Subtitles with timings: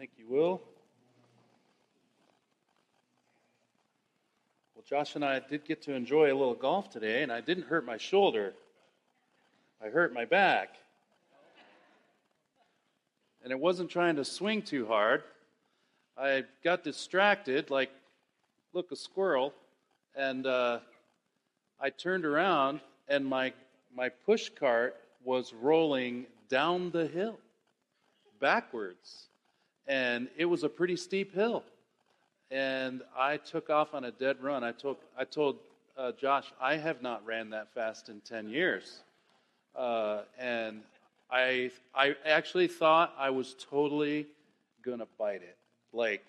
[0.00, 0.62] Thank you, Will.
[4.74, 7.64] Well, Josh and I did get to enjoy a little golf today, and I didn't
[7.64, 8.54] hurt my shoulder.
[9.84, 10.76] I hurt my back.
[13.44, 15.22] And it wasn't trying to swing too hard.
[16.16, 17.90] I got distracted, like,
[18.72, 19.52] look, a squirrel,
[20.16, 20.78] and uh,
[21.78, 23.52] I turned around, and my,
[23.94, 27.38] my push cart was rolling down the hill
[28.40, 29.26] backwards.
[29.86, 31.64] And it was a pretty steep hill.
[32.50, 34.64] And I took off on a dead run.
[34.64, 35.58] I told, I told
[35.96, 39.00] uh, Josh, I have not ran that fast in 10 years.
[39.76, 40.82] Uh, and
[41.30, 44.26] I, I actually thought I was totally
[44.82, 45.56] going to bite it.
[45.92, 46.24] Like,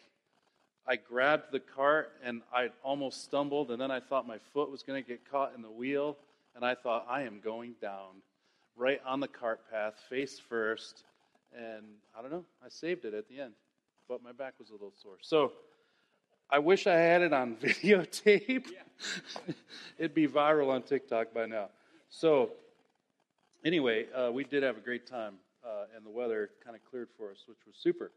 [0.88, 4.84] I grabbed the cart and I almost stumbled, and then I thought my foot was
[4.84, 6.18] going to get caught in the wheel,
[6.55, 8.22] and I thought, I am going down
[8.76, 11.04] right on the cart path, face first.
[11.55, 11.86] And
[12.18, 13.54] I don't know, I saved it at the end,
[14.07, 15.18] but my back was a little sore.
[15.21, 15.52] So
[16.49, 18.68] I wish I had it on videotape.
[18.71, 19.54] Yeah.
[19.98, 21.70] It'd be viral on TikTok by now.
[22.10, 22.52] So,
[23.63, 25.35] anyway, uh, we did have a great time,
[25.66, 28.12] uh, and the weather kind of cleared for us, which was super.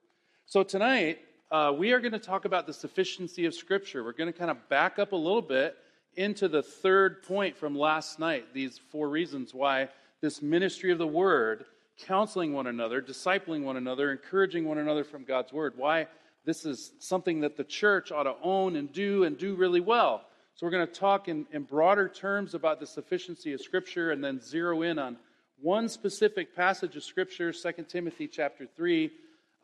[0.47, 1.21] So, tonight,
[1.53, 4.03] uh, we are going to talk about the sufficiency of Scripture.
[4.03, 5.77] We're going to kind of back up a little bit
[6.17, 9.89] into the third point from last night, these four reasons why
[10.21, 11.67] this ministry of the Word
[11.99, 15.75] counseling one another, discipling one another, encouraging one another from God's Word.
[15.77, 16.07] Why
[16.45, 20.23] this is something that the church ought to own and do and do really well.
[20.55, 24.23] So, we're going to talk in, in broader terms about the sufficiency of Scripture and
[24.23, 25.17] then zero in on
[25.61, 29.11] one specific passage of Scripture, 2 Timothy chapter 3,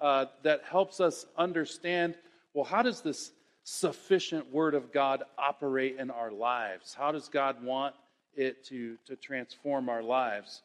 [0.01, 2.15] uh, that helps us understand
[2.55, 3.31] well, how does this
[3.63, 6.95] sufficient Word of God operate in our lives?
[6.95, 7.95] How does God want
[8.35, 10.63] it to, to transform our lives?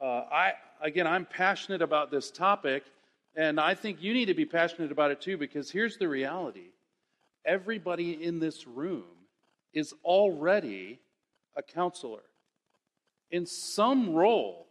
[0.00, 2.84] Uh, I, again, I'm passionate about this topic,
[3.36, 6.70] and I think you need to be passionate about it too, because here's the reality.
[7.44, 9.04] Everybody in this room
[9.74, 11.00] is already
[11.54, 12.22] a counselor.
[13.30, 14.68] In some role,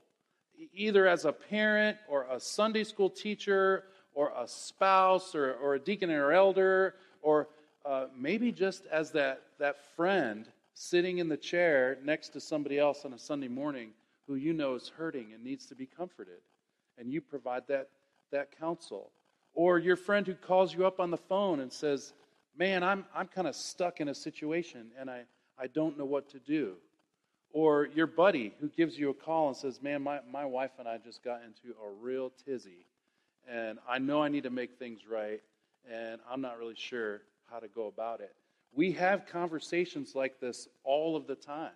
[0.73, 5.79] either as a parent or a Sunday school teacher or a spouse or, or a
[5.79, 7.47] deacon or elder, or
[7.85, 13.05] uh, maybe just as that, that friend sitting in the chair next to somebody else
[13.05, 13.91] on a Sunday morning
[14.29, 16.41] who you know is hurting and needs to be comforted,
[16.99, 17.89] and you provide that,
[18.31, 19.09] that counsel.
[19.55, 22.13] Or your friend who calls you up on the phone and says,
[22.55, 25.23] Man, I'm, I'm kind of stuck in a situation and I,
[25.57, 26.73] I don't know what to do.
[27.51, 30.87] Or your buddy who gives you a call and says, Man, my, my wife and
[30.87, 32.85] I just got into a real tizzy,
[33.49, 35.41] and I know I need to make things right,
[35.91, 38.35] and I'm not really sure how to go about it.
[38.73, 41.71] We have conversations like this all of the time.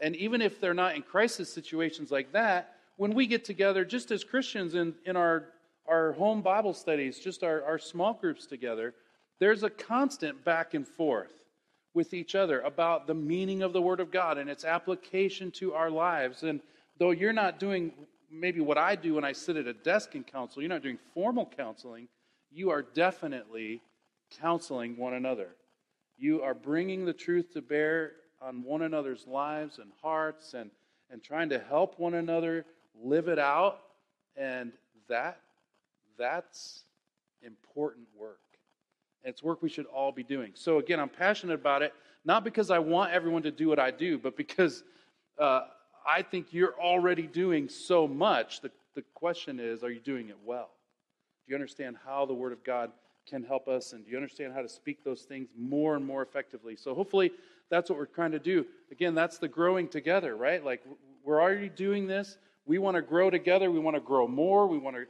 [0.00, 4.10] And even if they're not in crisis situations like that, when we get together, just
[4.10, 5.46] as Christians in, in our,
[5.86, 8.94] our home Bible studies, just our, our small groups together,
[9.38, 11.32] there's a constant back and forth
[11.94, 15.74] with each other about the meaning of the Word of God and its application to
[15.74, 16.42] our lives.
[16.42, 16.60] And
[16.98, 17.92] though you're not doing
[18.30, 20.98] maybe what I do when I sit at a desk and counsel, you're not doing
[21.14, 22.06] formal counseling,
[22.50, 23.80] you are definitely
[24.40, 25.48] counseling one another.
[26.16, 30.70] You are bringing the truth to bear on one another's lives and hearts and,
[31.10, 32.64] and trying to help one another
[33.02, 33.80] live it out.
[34.36, 34.72] And
[35.08, 35.40] that
[36.18, 36.84] that's
[37.42, 38.38] important work.
[39.24, 40.52] It's work we should all be doing.
[40.54, 41.92] So again, I'm passionate about it,
[42.24, 44.82] not because I want everyone to do what I do, but because
[45.38, 45.62] uh,
[46.06, 48.60] I think you're already doing so much.
[48.60, 50.70] The, the question is, are you doing it well?
[51.46, 52.90] Do you understand how the Word of God
[53.28, 53.92] can help us?
[53.92, 56.76] And do you understand how to speak those things more and more effectively?
[56.76, 57.32] So hopefully
[57.70, 58.66] that's what we're trying to do.
[58.90, 60.62] Again, that's the growing together, right?
[60.62, 60.82] Like
[61.24, 62.36] we're already doing this.
[62.66, 63.70] We want to grow together.
[63.70, 64.66] We want to grow more.
[64.66, 65.06] We want to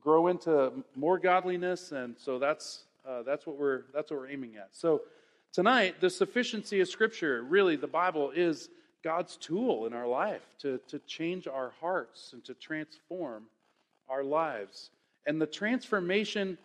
[0.00, 4.56] grow into more godliness, and so that's uh, that's what we're that's what we're aiming
[4.56, 4.68] at.
[4.72, 5.02] So
[5.52, 8.68] tonight, the sufficiency of Scripture, really, the Bible is
[9.02, 13.44] God's tool in our life to to change our hearts and to transform
[14.08, 14.90] our lives.
[15.26, 16.58] And the transformation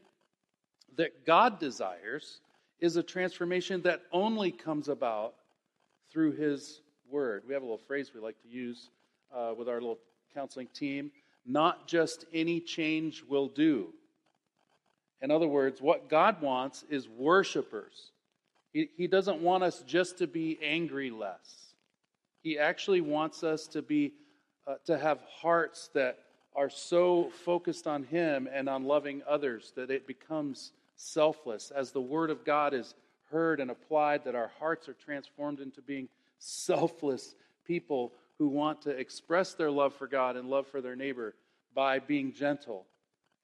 [0.97, 2.41] that God desires
[2.79, 5.33] is a transformation that only comes about
[6.11, 7.43] through His Word.
[7.47, 8.89] We have a little phrase we like to use
[9.35, 9.99] uh, with our little
[10.33, 11.11] counseling team
[11.45, 13.87] not just any change will do.
[15.21, 18.11] In other words, what God wants is worshipers.
[18.71, 21.73] He, he doesn't want us just to be angry less.
[22.43, 24.13] He actually wants us to be
[24.67, 26.19] uh, to have hearts that
[26.55, 31.71] are so focused on Him and on loving others that it becomes selfless.
[31.71, 32.93] As the Word of God is
[33.31, 36.09] heard and applied, that our hearts are transformed into being
[36.39, 37.35] selfless
[37.65, 41.35] people who want to express their love for God and love for their neighbor
[41.73, 42.85] by being gentle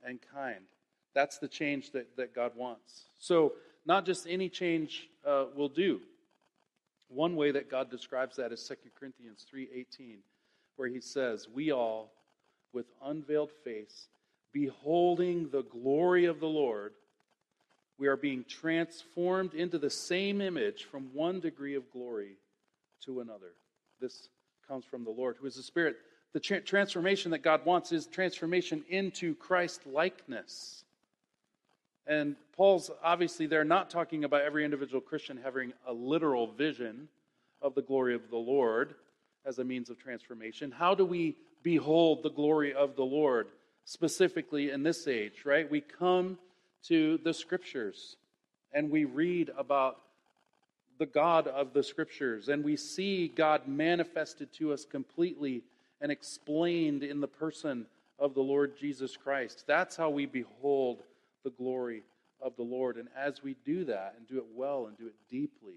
[0.04, 0.66] and kind.
[1.14, 3.06] That's the change that, that God wants.
[3.20, 3.54] So,
[3.86, 6.02] not just any change uh, will do.
[7.08, 10.18] One way that God describes that is 2 Corinthians 3:18,
[10.76, 12.12] where he says, "We all
[12.74, 14.10] with unveiled face,
[14.52, 16.94] beholding the glory of the Lord,
[17.98, 22.38] we are being transformed into the same image from one degree of glory
[23.06, 23.54] to another."
[24.00, 24.30] This
[24.68, 25.98] comes from the Lord, who is the Spirit.
[26.34, 30.84] The tra- transformation that God wants is transformation into Christ likeness.
[32.08, 37.08] And Paul's obviously they're not talking about every individual Christian having a literal vision
[37.62, 38.96] of the glory of the Lord
[39.46, 40.72] as a means of transformation.
[40.72, 43.48] How do we behold the glory of the Lord
[43.86, 45.70] specifically in this age, right?
[45.70, 46.38] We come
[46.88, 48.18] to the scriptures
[48.74, 50.02] and we read about
[50.98, 55.64] the God of the scriptures and we see God manifested to us completely
[56.02, 57.86] and explained in the person
[58.20, 59.64] of the Lord Jesus Christ.
[59.68, 61.04] That's how we behold
[61.44, 62.04] the glory
[62.42, 62.98] of the Lord.
[62.98, 65.76] And as we do that and do it well and do it deeply,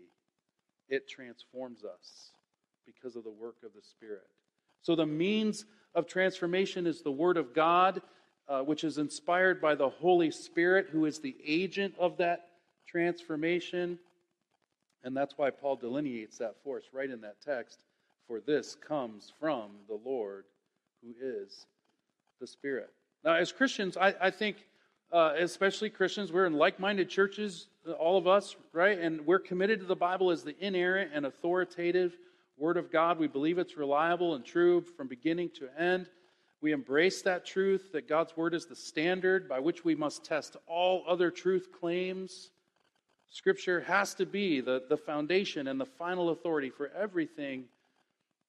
[0.89, 2.33] it transforms us
[2.87, 4.27] because of the work of the Spirit.
[4.83, 5.65] So the means
[5.95, 8.01] of transformation is the Word of God,
[8.49, 12.49] uh, which is inspired by the Holy Spirit, who is the agent of that
[12.87, 13.99] transformation.
[15.05, 17.85] And that's why Paul delineates that force right in that text.
[18.27, 20.45] For this comes from the Lord,
[21.03, 21.67] who is
[22.41, 22.91] the Spirit.
[23.25, 24.57] Now, as Christians, I, I think
[25.13, 26.33] uh, especially Christians.
[26.33, 27.69] We're in like minded churches,
[27.99, 28.99] all of us, right?
[28.99, 32.17] And we're committed to the Bible as the inerrant and authoritative
[32.57, 33.19] Word of God.
[33.19, 36.09] We believe it's reliable and true from beginning to end.
[36.61, 40.57] We embrace that truth that God's Word is the standard by which we must test
[40.67, 42.51] all other truth claims.
[43.31, 47.65] Scripture has to be the, the foundation and the final authority for everything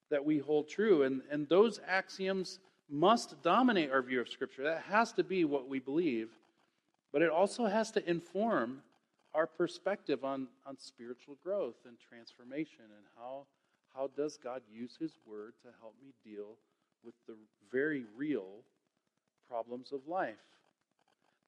[0.09, 1.03] that we hold true.
[1.03, 2.59] And, and those axioms
[2.89, 4.63] must dominate our view of Scripture.
[4.63, 6.29] That has to be what we believe.
[7.13, 8.81] But it also has to inform
[9.35, 13.45] our perspective on, on spiritual growth and transformation and how,
[13.95, 16.55] how does God use His Word to help me deal
[17.03, 17.35] with the
[17.71, 18.63] very real
[19.47, 20.35] problems of life.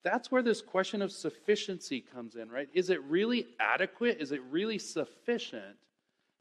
[0.03, 2.68] That's where this question of sufficiency comes in, right?
[2.74, 4.18] Is it really adequate?
[4.19, 5.77] Is it really sufficient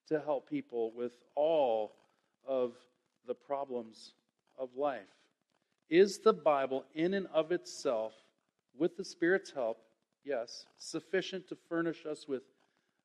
[0.09, 1.93] to help people with all
[2.47, 2.73] of
[3.27, 4.12] the problems
[4.59, 5.03] of life?
[5.91, 8.15] Is the Bible, in and of itself,
[8.79, 9.79] with the Spirit's help,
[10.25, 12.43] yes, sufficient to furnish us with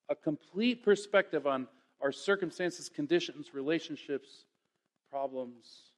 [0.09, 1.67] a complete perspective on
[2.01, 4.45] our circumstances, conditions, relationships,
[5.09, 5.91] problems,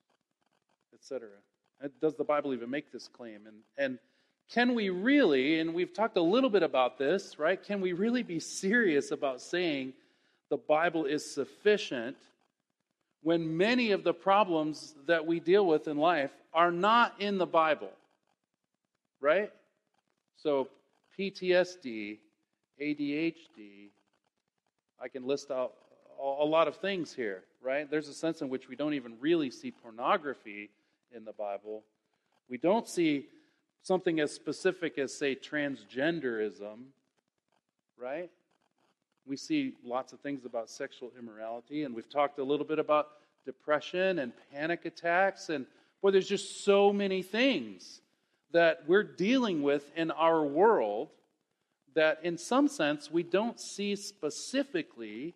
[0.93, 1.29] etc.
[1.83, 3.41] Uh, does the Bible even make this claim?
[3.47, 3.99] And, and
[4.49, 7.61] can we really, and we've talked a little bit about this, right?
[7.61, 9.93] Can we really be serious about saying
[10.49, 12.15] the Bible is sufficient
[13.21, 17.45] when many of the problems that we deal with in life are not in the
[17.45, 17.91] Bible?
[19.19, 19.51] Right?
[20.37, 20.69] So,
[21.17, 22.19] PTSD,
[22.81, 23.89] ADHD,
[25.01, 25.73] I can list out
[26.19, 27.89] a lot of things here, right?
[27.89, 30.69] There's a sense in which we don't even really see pornography
[31.15, 31.83] in the Bible.
[32.49, 33.27] We don't see
[33.81, 36.77] something as specific as, say, transgenderism,
[37.97, 38.29] right?
[39.25, 43.09] We see lots of things about sexual immorality, and we've talked a little bit about
[43.45, 45.65] depression and panic attacks, and
[46.01, 48.01] boy, there's just so many things
[48.51, 51.09] that we're dealing with in our world
[51.95, 55.33] that, in some sense, we don't see specifically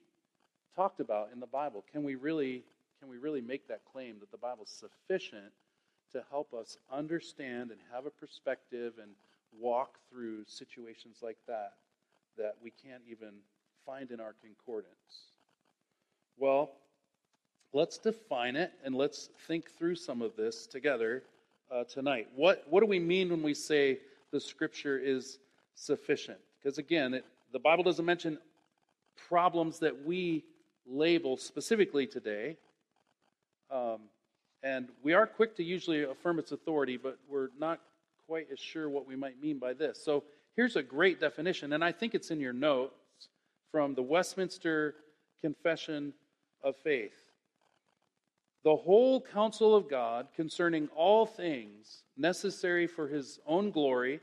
[0.75, 1.83] talked about in the Bible.
[1.91, 2.63] Can we really,
[2.99, 5.51] can we really make that claim that the Bible is sufficient
[6.11, 9.11] to help us understand and have a perspective and
[9.59, 11.73] walk through situations like that
[12.37, 13.33] that we can't even
[13.85, 15.29] find in our concordance?
[16.37, 16.71] Well,
[17.73, 21.23] let's define it and let's think through some of this together
[21.71, 22.27] uh, tonight.
[22.35, 23.99] What, what do we mean when we say
[24.31, 25.39] the scripture is
[25.75, 26.39] sufficient?
[26.61, 28.37] Because again, it, the Bible doesn't mention
[29.27, 30.43] problems that we
[30.87, 32.57] label specifically today.
[33.69, 34.01] Um,
[34.63, 37.79] and we are quick to usually affirm its authority, but we're not
[38.27, 40.01] quite as sure what we might mean by this.
[40.03, 40.23] So
[40.55, 42.93] here's a great definition, and I think it's in your notes
[43.71, 44.95] from the Westminster
[45.41, 46.13] Confession
[46.63, 47.31] of Faith.
[48.63, 54.19] The whole counsel of God concerning all things necessary for his own glory,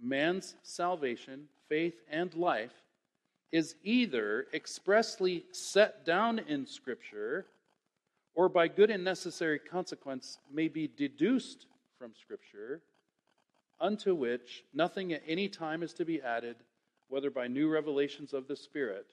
[0.00, 2.72] man's salvation, faith, and life
[3.52, 7.46] is either expressly set down in Scripture
[8.34, 11.66] or by good and necessary consequence may be deduced
[11.98, 12.82] from Scripture,
[13.80, 16.56] unto which nothing at any time is to be added,
[17.08, 19.06] whether by new revelations of the Spirit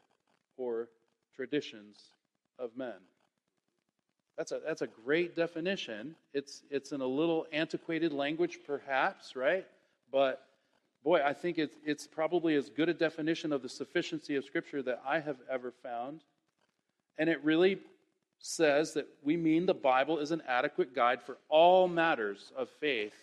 [0.57, 0.89] or
[1.35, 2.11] traditions
[2.59, 2.95] of men.
[4.37, 6.15] That's a, that's a great definition.
[6.33, 9.65] It's, it's in a little antiquated language, perhaps, right?
[10.11, 10.45] But
[11.03, 14.81] boy, I think it's, it's probably as good a definition of the sufficiency of Scripture
[14.83, 16.21] that I have ever found.
[17.17, 17.79] And it really
[18.39, 23.13] says that we mean the Bible is an adequate guide for all matters of faith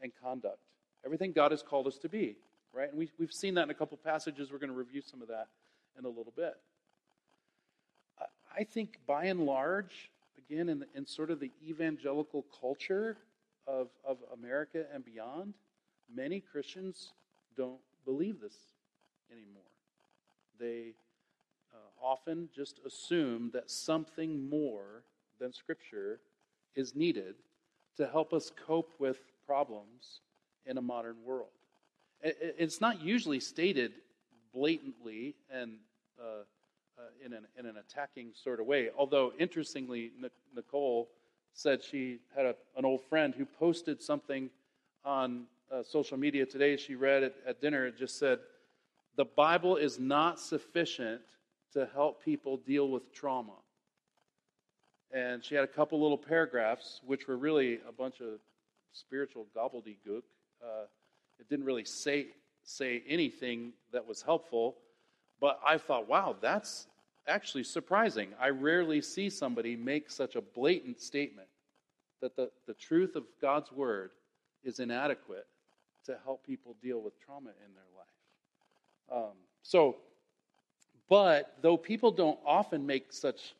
[0.00, 0.58] and conduct.
[1.04, 2.36] Everything God has called us to be,
[2.72, 2.88] right?
[2.88, 4.50] And we, we've seen that in a couple passages.
[4.50, 5.48] We're going to review some of that
[5.98, 6.54] in a little bit.
[8.56, 13.16] I think by and large, again, in, the, in sort of the evangelical culture
[13.66, 15.54] of, of America and beyond,
[16.14, 17.12] many Christians
[17.56, 18.56] don't believe this
[19.30, 19.62] anymore.
[20.58, 20.94] They
[21.72, 25.04] uh, often just assume that something more
[25.38, 26.20] than Scripture
[26.74, 27.36] is needed
[27.96, 30.20] to help us cope with problems
[30.66, 31.48] in a modern world.
[32.22, 33.92] It's not usually stated
[34.52, 35.78] blatantly and
[36.20, 36.42] uh,
[36.98, 38.90] uh, in, an, in an attacking sort of way.
[38.96, 40.10] Although, interestingly,
[40.54, 41.08] Nicole
[41.52, 44.50] said she had a, an old friend who posted something
[45.04, 46.76] on uh, social media today.
[46.76, 47.86] She read it at dinner.
[47.86, 48.38] It just said,
[49.16, 51.20] The Bible is not sufficient
[51.72, 53.56] to help people deal with trauma.
[55.12, 58.40] And she had a couple little paragraphs, which were really a bunch of
[58.92, 60.22] spiritual gobbledygook.
[60.62, 60.84] Uh,
[61.38, 62.26] it didn't really say,
[62.64, 64.76] say anything that was helpful.
[65.40, 66.86] But I thought, wow, that's
[67.26, 68.30] actually surprising.
[68.40, 71.48] I rarely see somebody make such a blatant statement
[72.20, 74.10] that the, the truth of God's word
[74.64, 75.46] is inadequate
[76.08, 79.24] to help people deal with trauma in their life.
[79.24, 79.96] Um, so,
[81.08, 83.54] but though people don't often make such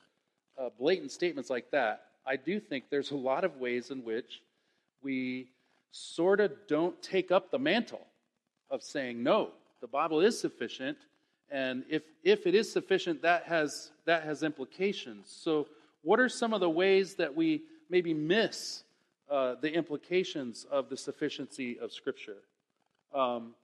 [0.58, 4.42] uh, blatant statements like that, I do think there's a lot of ways in which
[5.02, 5.48] we
[5.92, 8.06] sort of don't take up the mantle
[8.70, 9.50] of saying, no,
[9.80, 10.98] the Bible is sufficient
[11.50, 15.30] and if, if it is sufficient, that has, that has implications.
[15.30, 15.66] So,
[16.02, 18.84] what are some of the ways that we maybe miss
[19.30, 22.38] uh, the implications of the sufficiency of Scripture?
[23.14, 23.54] Um,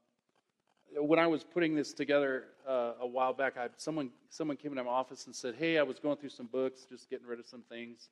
[0.97, 4.85] when I was putting this together uh, a while back, I, someone, someone came into
[4.85, 7.47] my office and said, Hey, I was going through some books, just getting rid of
[7.47, 8.09] some things.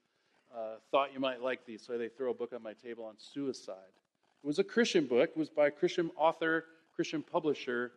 [0.55, 1.83] Uh, thought you might like these.
[1.83, 3.77] So they throw a book on my table on suicide.
[4.43, 7.93] It was a Christian book, it was by a Christian author, Christian publisher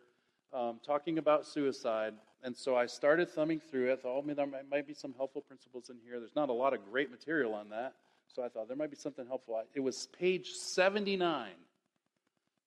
[0.52, 2.14] um, talking about suicide.
[2.42, 4.02] And so I started thumbing through it.
[4.02, 6.20] Thought, oh, there might, might be some helpful principles in here.
[6.20, 7.94] There's not a lot of great material on that.
[8.34, 9.62] So I thought there might be something helpful.
[9.74, 11.48] It was page 79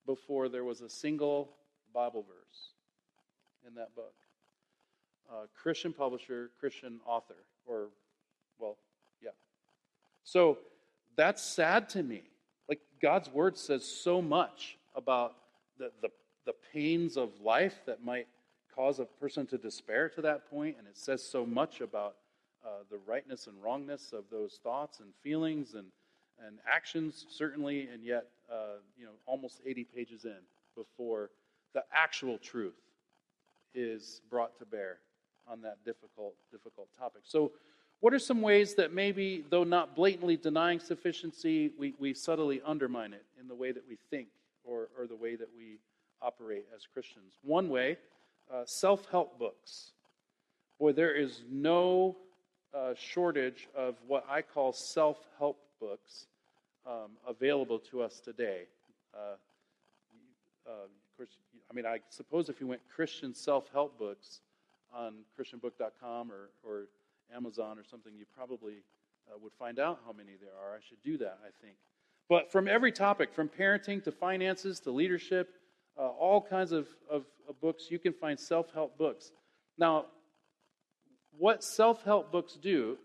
[0.06, 1.50] before there was a single
[1.94, 2.70] Bible verse
[3.66, 4.14] in that book.
[5.30, 7.36] Uh, Christian publisher, Christian author,
[7.66, 7.88] or,
[8.58, 8.76] well,
[9.22, 9.30] yeah.
[10.24, 10.58] So
[11.16, 12.22] that's sad to me.
[12.68, 15.36] Like, God's word says so much about
[15.78, 16.08] the, the
[16.46, 18.26] the pains of life that might
[18.74, 22.16] cause a person to despair to that point, and it says so much about
[22.64, 25.86] uh, the rightness and wrongness of those thoughts and feelings and,
[26.46, 30.38] and actions, certainly, and yet, uh, you know, almost 80 pages in
[30.76, 31.30] before
[31.74, 32.74] the actual truth
[33.74, 34.98] is brought to bear
[35.48, 37.22] on that difficult, difficult topic.
[37.24, 37.52] So,
[38.00, 43.12] what are some ways that maybe, though not blatantly denying sufficiency, we, we subtly undermine
[43.12, 44.28] it in the way that we think
[44.64, 45.78] or, or the way that we
[46.22, 47.34] operate as Christians.
[47.42, 47.98] One way,
[48.52, 49.92] uh, self help books.
[50.78, 52.16] Boy, there is no
[52.74, 56.26] uh, shortage of what I call self help books
[56.86, 58.62] um, available to us today.
[59.14, 59.36] Uh,
[60.66, 61.30] uh, of course,
[61.70, 64.40] I mean, I suppose if you went Christian self help books
[64.94, 66.86] on ChristianBook.com or, or
[67.34, 68.82] Amazon or something, you probably
[69.28, 70.74] uh, would find out how many there are.
[70.74, 71.76] I should do that, I think.
[72.28, 75.54] But from every topic, from parenting to finances to leadership
[76.00, 77.90] uh, all kinds of, of, of books.
[77.90, 79.32] You can find self help books.
[79.78, 80.06] Now,
[81.40, 82.98] what self help books do,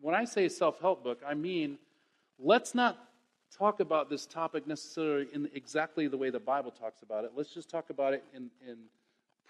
[0.00, 1.76] when I say self help book, I mean
[2.38, 2.96] let's not
[3.56, 7.32] talk about this topic necessarily in exactly the way the Bible talks about it.
[7.36, 8.76] Let's just talk about it in, in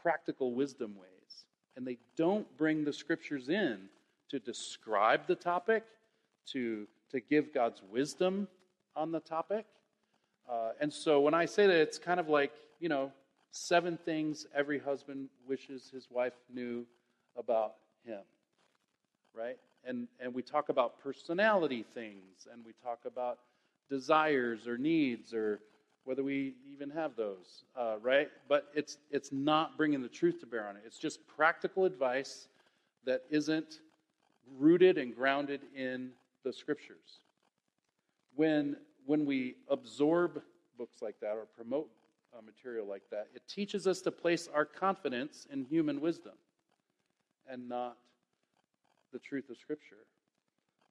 [0.02, 1.44] practical wisdom ways.
[1.76, 3.78] And they don't bring the scriptures in
[4.30, 5.84] to describe the topic,
[6.52, 8.48] to, to give God's wisdom
[8.96, 9.66] on the topic.
[10.50, 13.12] Uh, and so when I say that, it's kind of like you know,
[13.50, 16.86] seven things every husband wishes his wife knew
[17.36, 18.20] about him,
[19.34, 19.56] right?
[19.84, 23.38] And, and we talk about personality things, and we talk about
[23.88, 25.60] desires or needs or
[26.04, 28.28] whether we even have those, uh, right?
[28.48, 30.82] But it's, it's not bringing the truth to bear on it.
[30.86, 32.48] It's just practical advice
[33.04, 33.80] that isn't
[34.58, 36.10] rooted and grounded in
[36.44, 37.20] the scriptures.
[38.34, 40.42] When, when we absorb
[40.78, 41.90] books like that or promote
[42.36, 43.28] uh, material like that.
[43.34, 46.32] It teaches us to place our confidence in human wisdom
[47.50, 47.96] and not
[49.12, 50.06] the truth of Scripture.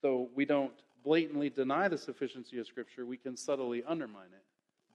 [0.02, 0.74] Though we don't
[1.04, 4.44] blatantly deny the sufficiency of Scripture, we can subtly undermine it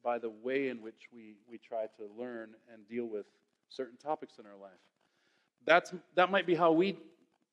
[0.02, 3.24] by the way in which we, we try to learn and deal with
[3.70, 4.70] certain topics in our life.
[5.66, 6.98] That's, that might be how we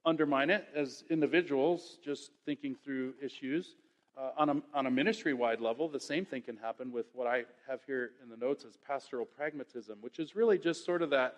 [0.06, 3.76] undermine it as individuals, just thinking through issues.
[4.18, 7.28] Uh, on a, on a ministry wide level, the same thing can happen with what
[7.28, 11.10] I have here in the notes as pastoral pragmatism, which is really just sort of
[11.12, 11.38] that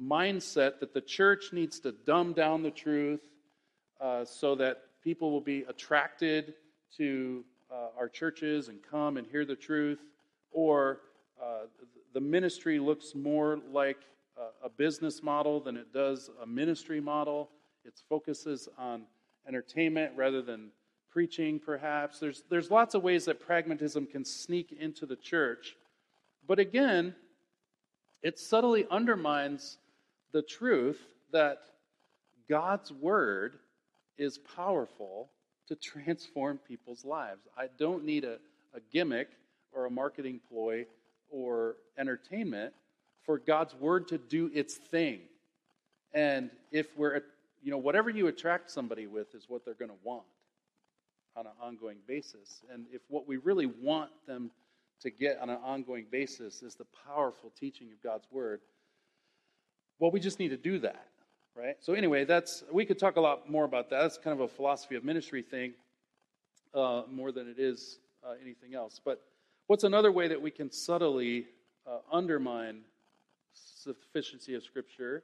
[0.00, 3.20] mindset that the church needs to dumb down the truth
[4.00, 6.54] uh, so that people will be attracted
[6.96, 10.00] to uh, our churches and come and hear the truth,
[10.50, 11.00] or
[11.42, 11.66] uh,
[12.12, 13.98] the ministry looks more like
[14.64, 17.50] a business model than it does a ministry model.
[17.84, 19.04] It focuses on
[19.46, 20.70] entertainment rather than
[21.10, 22.18] preaching, perhaps.
[22.18, 25.76] There's, there's lots of ways that pragmatism can sneak into the church.
[26.46, 27.14] But again,
[28.22, 29.78] it subtly undermines
[30.32, 31.00] the truth
[31.32, 31.58] that
[32.48, 33.58] God's word
[34.18, 35.30] is powerful
[35.68, 37.40] to transform people's lives.
[37.56, 38.38] I don't need a,
[38.74, 39.28] a gimmick
[39.72, 40.86] or a marketing ploy
[41.30, 42.74] or entertainment
[43.24, 45.20] for God's word to do its thing.
[46.12, 47.22] And if we're,
[47.62, 50.24] you know, whatever you attract somebody with is what they're going to want
[51.36, 52.62] on an ongoing basis.
[52.70, 54.50] And if what we really want them
[55.00, 58.60] to get on an ongoing basis is the powerful teaching of God's word,
[60.02, 61.06] well, we just need to do that,
[61.54, 61.76] right?
[61.78, 64.02] So anyway, that's we could talk a lot more about that.
[64.02, 65.74] That's kind of a philosophy of ministry thing,
[66.74, 69.00] uh, more than it is uh, anything else.
[69.02, 69.22] But
[69.68, 71.46] what's another way that we can subtly
[71.86, 72.80] uh, undermine
[73.54, 75.22] sufficiency of Scripture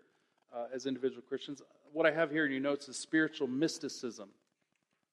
[0.54, 1.61] uh, as individual Christians?
[1.92, 4.28] What I have here in your notes is spiritual mysticism.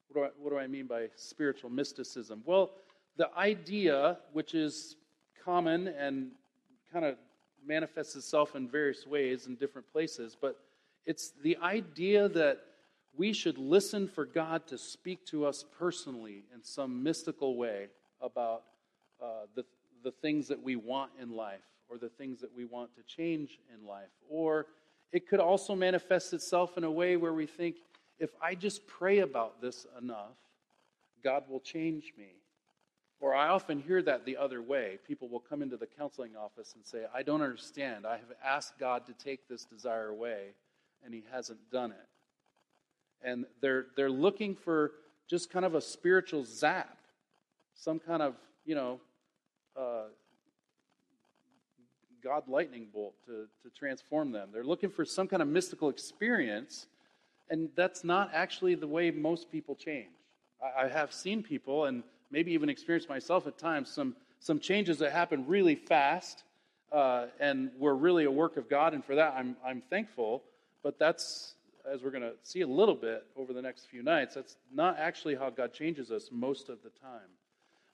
[0.09, 2.43] What do, I, what do I mean by spiritual mysticism?
[2.45, 2.69] Well,
[3.17, 4.95] the idea, which is
[5.43, 6.27] common and
[6.93, 7.15] kind of
[7.65, 10.59] manifests itself in various ways in different places, but
[11.05, 12.59] it's the idea that
[13.17, 17.87] we should listen for God to speak to us personally in some mystical way
[18.21, 18.63] about
[19.23, 19.63] uh, the,
[20.03, 23.59] the things that we want in life or the things that we want to change
[23.73, 24.09] in life.
[24.29, 24.65] Or
[25.11, 27.77] it could also manifest itself in a way where we think,
[28.19, 30.35] if I just pray about this enough,
[31.23, 32.33] God will change me.
[33.19, 34.99] Or I often hear that the other way.
[35.07, 38.05] People will come into the counseling office and say, I don't understand.
[38.05, 40.49] I have asked God to take this desire away,
[41.03, 43.27] and He hasn't done it.
[43.27, 44.91] And they're, they're looking for
[45.27, 46.97] just kind of a spiritual zap,
[47.73, 48.99] some kind of, you know,
[49.79, 50.03] uh,
[52.23, 54.49] God lightning bolt to, to transform them.
[54.51, 56.87] They're looking for some kind of mystical experience,
[57.49, 60.09] and that's not actually the way most people change.
[60.61, 62.03] I, I have seen people, and
[62.35, 66.43] maybe even experienced myself at times some, some changes that happen really fast
[66.91, 70.43] uh, and were really a work of God, and for that I'm, I'm thankful.
[70.83, 71.53] But that's,
[71.89, 74.99] as we're going to see a little bit over the next few nights, that's not
[74.99, 77.29] actually how God changes us most of the time.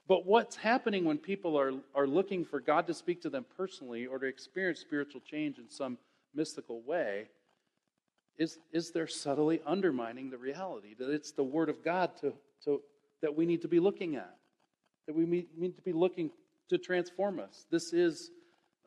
[0.08, 4.08] But what's happening when people are, are looking for God to speak to them personally
[4.08, 6.00] or to experience spiritual change in some
[6.34, 7.28] mystical way
[8.40, 12.34] is, is they're subtly undermining the reality that it's the Word of God to,
[12.66, 12.82] to
[13.22, 14.36] that we need to be looking at,
[15.08, 16.32] that we need to be looking
[16.70, 17.66] to transform us.
[17.70, 18.32] This is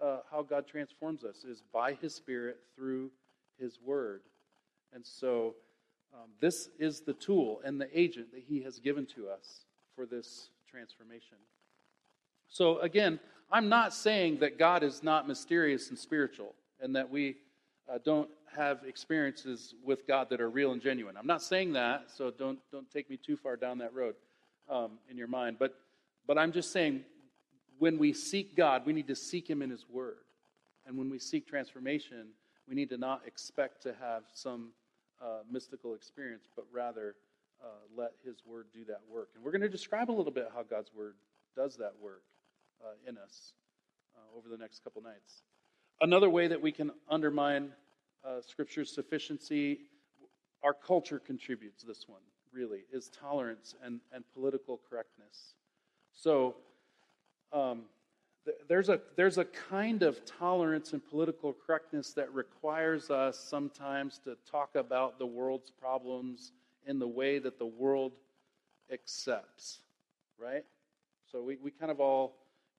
[0.02, 3.10] uh, how God transforms us, is by His Spirit through
[3.58, 4.22] His Word.
[4.92, 5.54] And so
[6.12, 10.06] um, this is the tool and the agent that He has given to us for
[10.06, 11.36] this transformation.
[12.48, 13.18] So again,
[13.50, 17.36] I'm not saying that God is not mysterious and spiritual and that we
[17.90, 21.16] uh, don't have experiences with God that are real and genuine.
[21.16, 24.14] I'm not saying that, so don't don't take me too far down that road
[24.68, 25.56] um, in your mind.
[25.58, 25.74] But
[26.26, 27.04] but I'm just saying,
[27.78, 30.24] when we seek God, we need to seek Him in His Word,
[30.86, 32.28] and when we seek transformation,
[32.68, 34.70] we need to not expect to have some
[35.22, 37.16] uh, mystical experience, but rather
[37.62, 37.66] uh,
[37.96, 39.30] let His Word do that work.
[39.34, 41.14] And we're going to describe a little bit how God's Word
[41.56, 42.22] does that work
[42.82, 43.52] uh, in us
[44.16, 45.42] uh, over the next couple nights.
[46.00, 47.70] Another way that we can undermine
[48.24, 49.80] uh, Scripture's sufficiency,
[50.62, 52.20] our culture contributes this one,
[52.52, 55.54] really, is tolerance and, and political correctness.
[56.12, 56.56] So,
[57.52, 57.82] um,
[58.44, 64.18] th- there's, a, there's a kind of tolerance and political correctness that requires us sometimes
[64.24, 66.52] to talk about the world's problems
[66.86, 68.12] in the way that the world
[68.92, 69.80] accepts,
[70.38, 70.64] right?
[71.30, 72.34] So we, we kind of all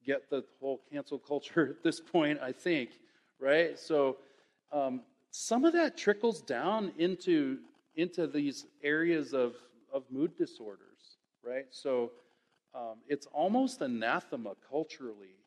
[0.06, 2.92] get the whole cancel culture at this point, I think,
[3.40, 3.78] right?
[3.80, 4.18] So
[4.72, 7.60] um, some of that trickles down into
[7.96, 9.56] into these areas of
[9.94, 11.66] of mood disorders, right?
[11.72, 12.12] So
[12.74, 15.38] um, it's almost anathema culturally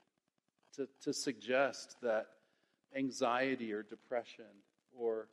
[0.75, 2.27] to, to suggest that
[2.97, 4.47] anxiety or depression
[4.97, 5.29] or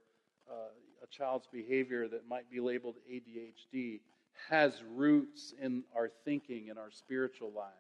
[0.49, 0.71] uh,
[1.03, 4.01] a child's behavior that might be labeled ADHD
[4.49, 7.71] has roots in our thinking and our spiritual lives.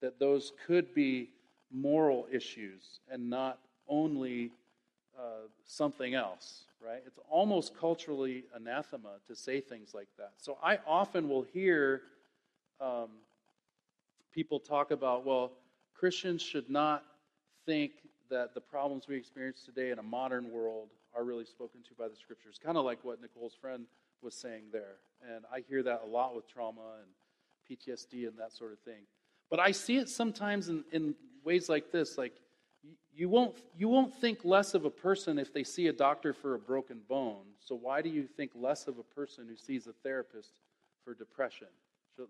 [0.00, 1.30] that those could be
[1.72, 4.50] moral issues and not only
[5.18, 7.02] uh, something else, right?
[7.06, 10.32] It's almost culturally anathema to say things like that.
[10.36, 12.02] So I often will hear
[12.80, 13.08] um,
[14.32, 15.52] people talk about, well,
[15.94, 17.04] Christians should not
[17.66, 17.92] think
[18.30, 22.08] that the problems we experience today in a modern world are really spoken to by
[22.08, 22.58] the scriptures.
[22.62, 23.86] Kind of like what Nicole's friend
[24.22, 24.96] was saying there.
[25.22, 29.06] And I hear that a lot with trauma and PTSD and that sort of thing.
[29.50, 32.40] But I see it sometimes in, in ways like this like
[33.16, 36.54] you won't, you won't think less of a person if they see a doctor for
[36.54, 37.44] a broken bone.
[37.60, 40.50] So why do you think less of a person who sees a therapist
[41.04, 41.68] for depression?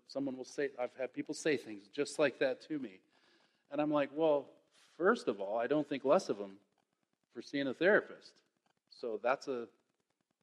[0.07, 2.99] Someone will say, I've had people say things just like that to me.
[3.71, 4.45] And I'm like, well,
[4.97, 6.57] first of all, I don't think less of them
[7.33, 8.33] for seeing a therapist.
[8.89, 9.67] So that's a,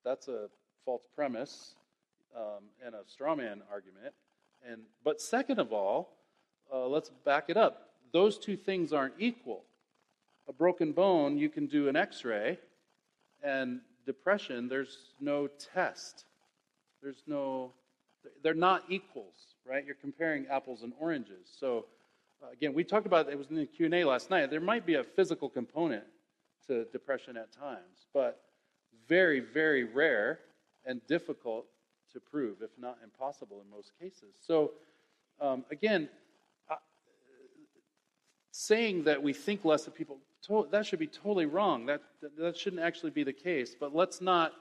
[0.05, 0.49] that's a
[0.85, 1.75] false premise
[2.37, 4.15] um, and a straw man argument.
[4.69, 6.17] And, but second of all,
[6.73, 7.92] uh, let's back it up.
[8.13, 9.65] Those two things aren't equal.
[10.49, 12.59] A broken bone, you can do an x ray,
[13.43, 16.25] and depression, there's no test.
[17.03, 17.73] There's no,
[18.43, 19.85] they're not equals, right?
[19.85, 21.49] You're comparing apples and oranges.
[21.59, 21.87] So,
[22.43, 24.51] uh, again, we talked about it was in the Q&A last night.
[24.51, 26.05] There might be a physical component
[26.67, 28.43] to depression at times, but
[29.09, 30.41] very, very rare
[30.85, 31.67] and difficult
[32.13, 34.35] to prove, if not impossible in most cases.
[34.41, 34.73] So,
[35.41, 36.09] um, again,
[38.53, 40.19] saying that we think less of people,
[40.71, 41.87] that should be totally wrong.
[41.87, 43.75] That, that, that shouldn't actually be the case.
[43.79, 44.53] But let's not,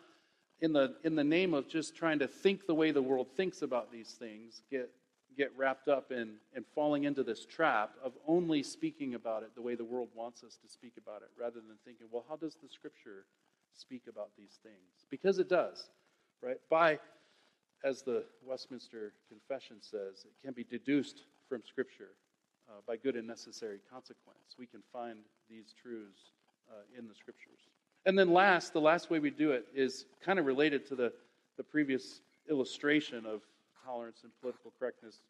[0.61, 3.61] in the, in the name of just trying to think the way the world thinks
[3.61, 4.89] about these things, get,
[5.37, 9.61] get wrapped up in, in falling into this trap of only speaking about it the
[9.61, 12.55] way the world wants us to speak about it, rather than thinking, well, how does
[12.63, 13.25] the scripture
[13.73, 15.05] speak about these things?
[15.09, 15.89] Because it does,
[16.41, 16.59] right?
[16.69, 16.97] By,
[17.83, 22.11] as the Westminster Confession says, it can be deduced from scripture
[22.71, 24.55] uh, by good and necessary consequence.
[24.57, 26.31] We can find these truths
[26.69, 27.59] uh, in the scriptures.
[28.05, 31.13] And then, last, the last way we do it is kind of related to the,
[31.57, 33.41] the previous illustration of
[33.85, 35.21] tolerance and political correctness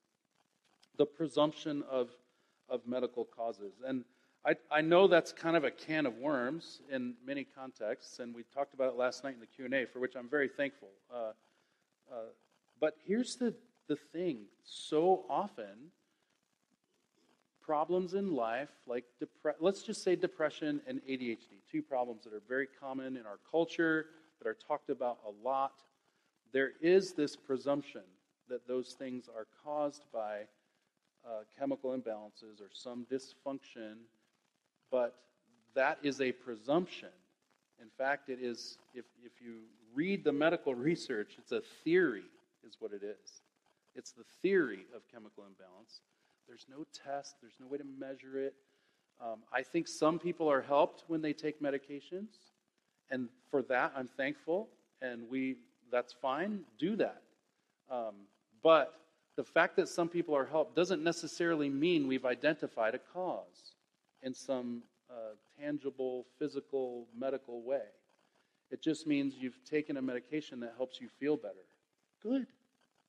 [0.98, 2.10] the presumption of,
[2.70, 3.74] of medical causes.
[3.86, 4.04] And
[4.46, 8.44] I, I know that's kind of a can of worms in many contexts, and we
[8.54, 10.90] talked about it last night in the Q&A, for which I'm very thankful.
[11.14, 11.32] Uh,
[12.12, 12.16] uh,
[12.80, 13.54] but here's the,
[13.88, 14.46] the thing.
[14.64, 15.92] So often,
[17.72, 22.42] problems in life, like depre- let's just say depression and ADHD, two problems that are
[22.46, 24.08] very common in our culture,
[24.40, 25.76] that are talked about a lot.
[26.52, 28.02] There is this presumption
[28.50, 30.42] that those things are caused by
[31.26, 34.00] uh, chemical imbalances or some dysfunction,
[34.92, 35.16] but
[35.74, 37.16] that is a presumption.
[37.82, 39.60] In fact, it is, if, if you
[39.96, 42.26] read the medical research, it's a theory,
[42.68, 43.44] is what it is.
[43.96, 46.02] It's the theory of chemical imbalance.
[46.52, 48.54] There's no test, there's no way to measure it.
[49.22, 52.28] Um, I think some people are helped when they take medications,
[53.10, 54.68] and for that I'm thankful,
[55.02, 55.56] and we
[55.94, 56.66] that's fine.
[56.78, 57.22] Do that.
[57.90, 58.16] Um,
[58.62, 59.00] but
[59.38, 63.76] the fact that some people are helped doesn't necessarily mean we've identified a cause
[64.22, 67.88] in some uh, tangible, physical, medical way.
[68.72, 71.64] It just means you've taken a medication that helps you feel better.
[72.22, 72.46] Good,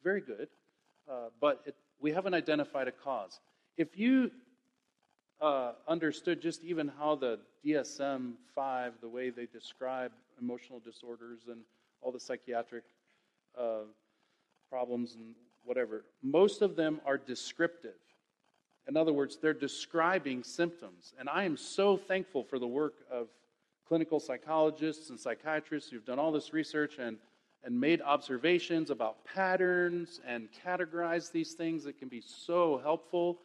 [0.05, 0.47] very good.
[1.11, 3.41] Uh, but it, we haven't identified a cause.
[3.79, 4.31] If you
[5.41, 10.11] uh, understood just even how the DSM 5, the way they describe
[10.41, 11.61] emotional disorders and
[12.03, 12.85] all the psychiatric
[13.59, 13.85] uh,
[14.69, 15.35] problems and
[15.65, 17.95] whatever, most of them are descriptive.
[18.89, 21.15] In other words, they're describing symptoms.
[21.19, 23.29] And I am so thankful for the work of
[23.87, 27.19] clinical psychologists and psychiatrists who've done all this research and,
[27.65, 31.87] and made observations about patterns and categorized these things.
[31.87, 33.39] It can be so helpful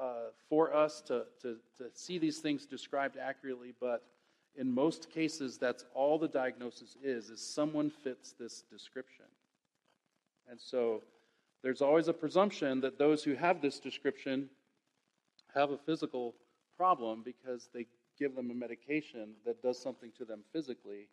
[0.00, 3.74] uh, for us to, to, to see these things described accurately.
[3.78, 4.04] But
[4.56, 9.26] in most cases, that's all the diagnosis is, is someone fits this description.
[10.50, 11.02] And so
[11.62, 14.48] there's always a presumption that those who have this description
[15.54, 16.34] have a physical
[16.76, 17.86] problem because they
[18.18, 21.08] give them a medication that does something to them physically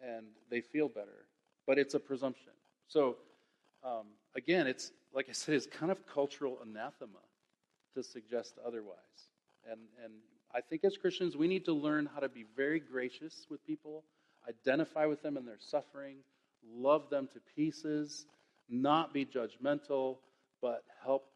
[0.00, 1.26] and they feel better.
[1.70, 2.50] But it's a presumption.
[2.88, 3.14] So,
[3.84, 7.22] um, again, it's like I said, it's kind of cultural anathema
[7.94, 9.28] to suggest otherwise.
[9.70, 10.14] And, and
[10.52, 14.02] I think as Christians, we need to learn how to be very gracious with people,
[14.48, 16.16] identify with them in their suffering,
[16.74, 18.26] love them to pieces,
[18.68, 20.16] not be judgmental,
[20.60, 21.26] but help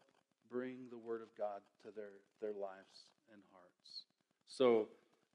[0.51, 4.03] bring the Word of God to their, their lives and hearts.
[4.49, 4.89] So,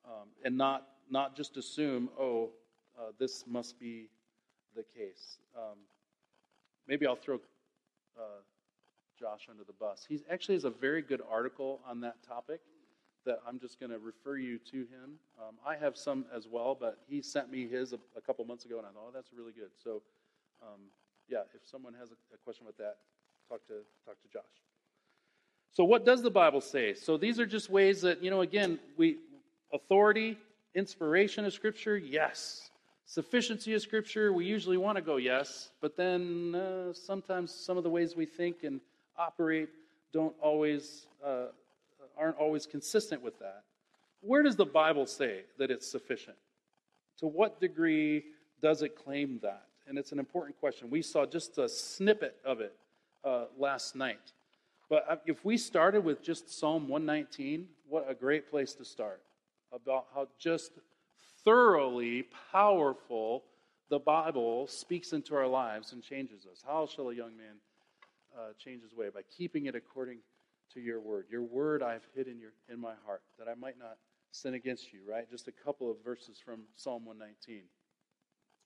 [0.05, 2.51] um, and not, not just assume, oh,
[2.99, 4.11] uh, this must be
[4.75, 5.39] the case.
[5.57, 5.79] Um,
[6.87, 7.37] maybe I'll throw
[8.19, 8.43] uh,
[9.19, 10.07] Josh under the bus.
[10.09, 12.61] He actually has a very good article on that topic
[13.27, 15.19] that I'm just going to refer you to him.
[15.39, 18.65] Um, I have some as well, but he sent me his a, a, couple months
[18.65, 19.71] ago, and I thought, oh, that's really good.
[19.83, 20.01] So,
[20.63, 20.81] um,
[21.29, 22.97] yeah, if someone has a, a question about that,
[23.49, 23.75] talk to
[24.07, 24.43] talk to Josh.
[25.73, 26.95] So, what does the Bible say?
[26.95, 28.41] So, these are just ways that you know.
[28.41, 29.19] Again, we
[29.73, 30.39] authority,
[30.75, 32.70] inspiration of Scripture, yes.
[33.11, 37.83] Sufficiency of Scripture, we usually want to go yes, but then uh, sometimes some of
[37.83, 38.81] the ways we think and
[39.19, 39.69] operate
[40.13, 41.47] don't always uh,
[42.17, 43.65] aren't always consistent with that.
[44.21, 46.37] Where does the Bible say that it's sufficient?
[47.19, 48.27] To what degree
[48.63, 49.65] does it claim that?
[49.89, 50.89] And it's an important question.
[50.89, 52.77] We saw just a snippet of it
[53.25, 54.35] uh, last night.
[54.89, 59.21] But uh, if we started with just Psalm 119, what a great place to start
[59.73, 60.71] about how just
[61.45, 63.45] thoroughly powerful
[63.89, 66.63] the Bible speaks into our lives and changes us.
[66.65, 67.57] How shall a young man
[68.37, 69.09] uh, change his way?
[69.13, 70.19] By keeping it according
[70.75, 71.27] to your word.
[71.31, 73.97] Your word I've hid in, your, in my heart, that I might not
[74.31, 75.29] sin against you, right?
[75.29, 77.63] Just a couple of verses from Psalm 119.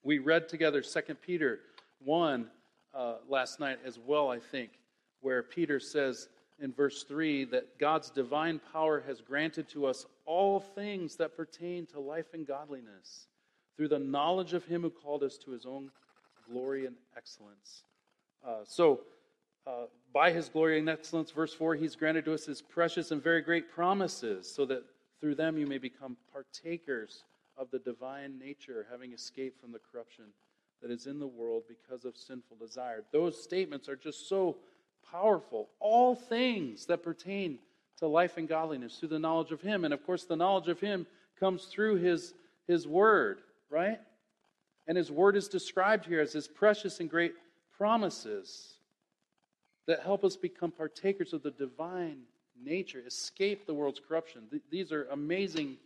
[0.03, 1.61] We read together 2 Peter
[2.05, 2.47] 1
[2.95, 4.73] uh, last night as well, I think,
[5.21, 6.29] where Peter says
[6.61, 11.87] in verse 3 that God's divine power has granted to us all things that pertain
[11.87, 13.27] to life and godliness
[13.77, 15.91] through the knowledge of him who called us to his own
[16.49, 17.83] glory and excellence.
[18.47, 19.01] Uh, so,
[19.67, 23.23] uh, by his glory and excellence, verse 4, he's granted to us his precious and
[23.23, 24.85] very great promises, so that
[25.21, 27.25] through them you may become partakers
[27.57, 30.25] of the divine nature, having escaped from the corruption
[30.83, 33.03] that is in the world because of sinful desire.
[33.11, 34.57] Those statements are just so
[35.11, 35.69] powerful.
[35.81, 37.59] All things that pertain
[37.99, 39.85] to life and godliness through the knowledge of him.
[39.85, 41.07] And of course, the knowledge of him
[41.39, 42.35] comes through his,
[42.67, 43.39] his word,
[43.71, 44.01] right?
[44.87, 47.35] And his word is described here as his precious and great
[47.77, 48.75] promises
[49.87, 52.19] that help us become partakers of the divine
[52.63, 54.43] nature, escape the world's corruption.
[54.51, 55.77] Th- these are amazing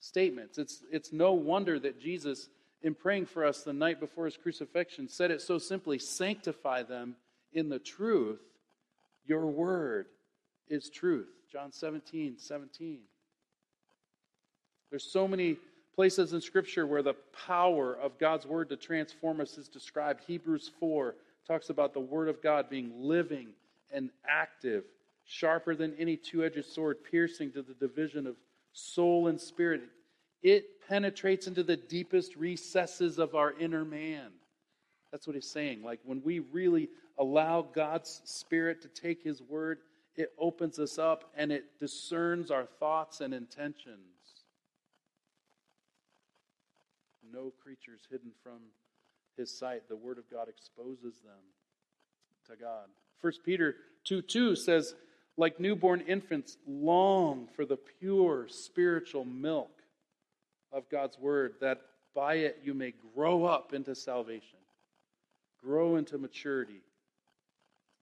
[0.00, 0.58] statements.
[0.58, 2.48] It's, it's no wonder that Jesus,
[2.82, 7.16] in praying for us the night before his crucifixion, said it so simply sanctify them
[7.52, 8.40] in the truth.
[9.26, 10.06] Your word
[10.68, 11.28] is truth.
[11.50, 13.00] John 17, 17.
[14.90, 15.56] There's so many
[15.94, 20.22] places in Scripture where the power of God's word to transform us is described.
[20.26, 21.14] Hebrews 4
[21.46, 23.48] talks about the Word of God being living
[23.92, 24.84] and active,
[25.24, 28.36] sharper than any two edged sword, piercing to the division of
[28.72, 29.82] soul and spirit.
[30.42, 34.30] It penetrates into the deepest recesses of our inner man.
[35.16, 35.82] That's what he's saying.
[35.82, 39.78] Like when we really allow God's Spirit to take His Word,
[40.14, 43.96] it opens us up and it discerns our thoughts and intentions.
[47.32, 48.58] No creature is hidden from
[49.38, 49.88] his sight.
[49.88, 51.32] The word of God exposes them
[52.50, 52.88] to God.
[53.22, 54.94] 1 Peter 2 2 says,
[55.38, 59.80] like newborn infants, long for the pure spiritual milk
[60.70, 61.80] of God's word, that
[62.14, 64.58] by it you may grow up into salvation,
[65.66, 66.80] grow into maturity.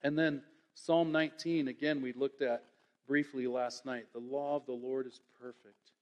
[0.03, 0.42] And then
[0.74, 2.62] Psalm 19, again, we looked at
[3.07, 4.07] briefly last night.
[4.12, 5.92] The law of the Lord is perfect,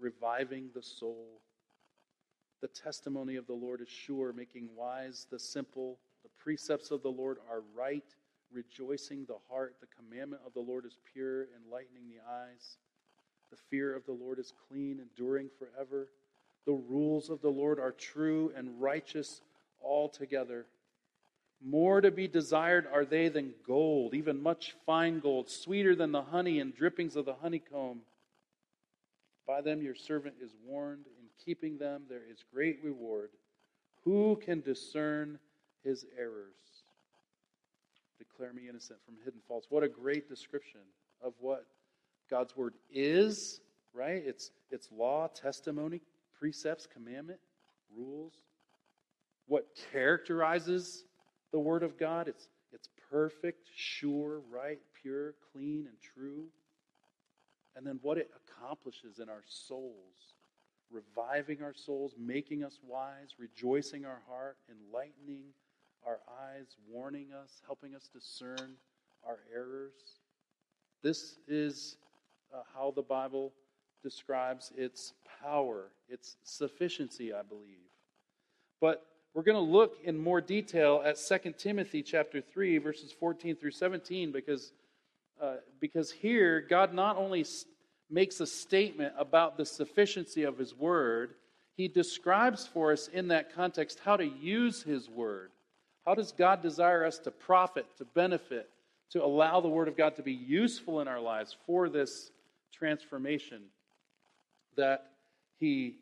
[0.00, 1.26] reviving the soul.
[2.62, 5.98] The testimony of the Lord is sure, making wise the simple.
[6.22, 8.04] The precepts of the Lord are right,
[8.50, 9.76] rejoicing the heart.
[9.80, 12.78] The commandment of the Lord is pure, enlightening the eyes.
[13.50, 16.08] The fear of the Lord is clean, enduring forever.
[16.64, 19.42] The rules of the Lord are true and righteous
[19.84, 20.66] altogether.
[21.64, 26.22] More to be desired are they than gold, even much fine gold, sweeter than the
[26.22, 28.00] honey and drippings of the honeycomb.
[29.46, 33.30] By them your servant is warned In keeping them, there is great reward.
[34.04, 35.38] Who can discern
[35.82, 36.84] his errors?
[38.18, 39.66] Declare me innocent from hidden faults.
[39.70, 40.80] What a great description
[41.22, 41.64] of what
[42.28, 43.60] God's word is,
[43.94, 44.22] right?
[44.24, 46.00] It's, it's law, testimony,
[46.38, 47.40] precepts, commandment,
[47.96, 48.34] rules.
[49.46, 51.04] What characterizes
[51.56, 52.28] the word of God?
[52.28, 56.48] It's, it's perfect, sure, right, pure, clean, and true.
[57.74, 60.34] And then what it accomplishes in our souls
[60.90, 65.44] reviving our souls, making us wise, rejoicing our heart, enlightening
[66.06, 68.74] our eyes, warning us, helping us discern
[69.26, 70.20] our errors.
[71.02, 71.96] This is
[72.54, 73.52] uh, how the Bible
[74.02, 77.90] describes its power, its sufficiency, I believe.
[78.80, 83.54] But we're going to look in more detail at 2 Timothy chapter 3 verses 14
[83.54, 84.72] through 17 because
[85.42, 87.44] uh, because here God not only
[88.08, 91.34] makes a statement about the sufficiency of his word,
[91.76, 95.50] he describes for us in that context how to use his word.
[96.06, 98.70] How does God desire us to profit, to benefit,
[99.10, 102.30] to allow the Word of God to be useful in our lives for this
[102.72, 103.60] transformation
[104.76, 105.10] that
[105.58, 105.96] He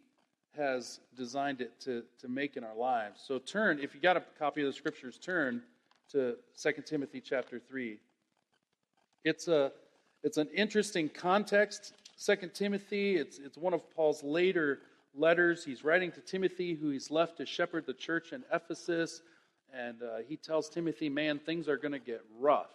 [0.57, 3.23] has designed it to, to make in our lives.
[3.27, 5.63] So turn, if you got a copy of the scriptures, turn
[6.13, 7.99] to 2 Timothy chapter 3.
[9.25, 9.73] It's a
[10.23, 11.93] it's an interesting context.
[12.25, 14.81] 2 Timothy, it's it's one of Paul's later
[15.15, 15.65] letters.
[15.65, 19.23] He's writing to Timothy, who he's left to shepherd the church in Ephesus.
[19.73, 22.71] And uh, he tells Timothy, man, things are going to get rough.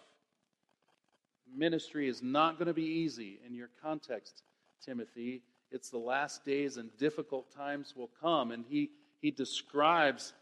[1.56, 4.42] Ministry is not going to be easy in your context,
[4.84, 5.42] Timothy.
[5.70, 8.50] It's the last days and difficult times will come.
[8.50, 10.32] And he, he describes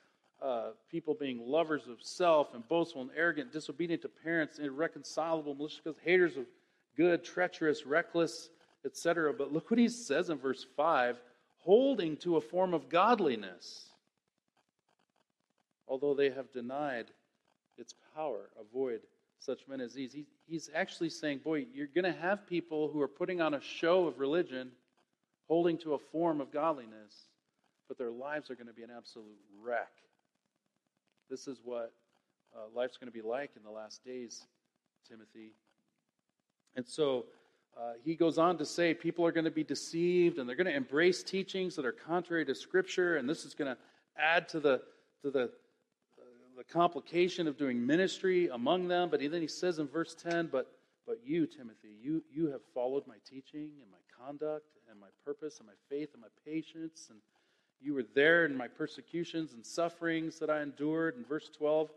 [0.43, 5.97] uh, people being lovers of self and boastful and arrogant, disobedient to parents, irreconcilable, malicious,
[6.05, 6.47] haters of
[6.97, 8.51] good, treacherous, reckless,
[8.85, 9.33] etc.
[9.33, 11.21] But look what he says in verse 5
[11.61, 13.91] holding to a form of godliness,
[15.87, 17.07] although they have denied
[17.77, 18.49] its power.
[18.59, 19.01] Avoid
[19.39, 20.13] such men as these.
[20.13, 23.61] He, he's actually saying, boy, you're going to have people who are putting on a
[23.61, 24.71] show of religion,
[25.49, 27.27] holding to a form of godliness,
[27.89, 29.91] but their lives are going to be an absolute wreck.
[31.31, 31.93] This is what
[32.55, 34.47] uh, life's going to be like in the last days,
[35.09, 35.53] Timothy.
[36.77, 37.25] And so
[37.79, 40.67] uh, he goes on to say people are going to be deceived and they're going
[40.67, 43.79] to embrace teachings that are contrary to Scripture, and this is going to
[44.19, 44.81] add to the
[45.23, 45.49] to the uh,
[46.57, 49.09] the complication of doing ministry among them.
[49.11, 50.67] But then he says in verse ten, "But
[51.09, 55.59] but you, Timothy, you you have followed my teaching and my conduct and my purpose
[55.59, 57.19] and my faith and my patience, and
[57.81, 61.91] you were there in my persecutions and sufferings that I endured." In verse twelve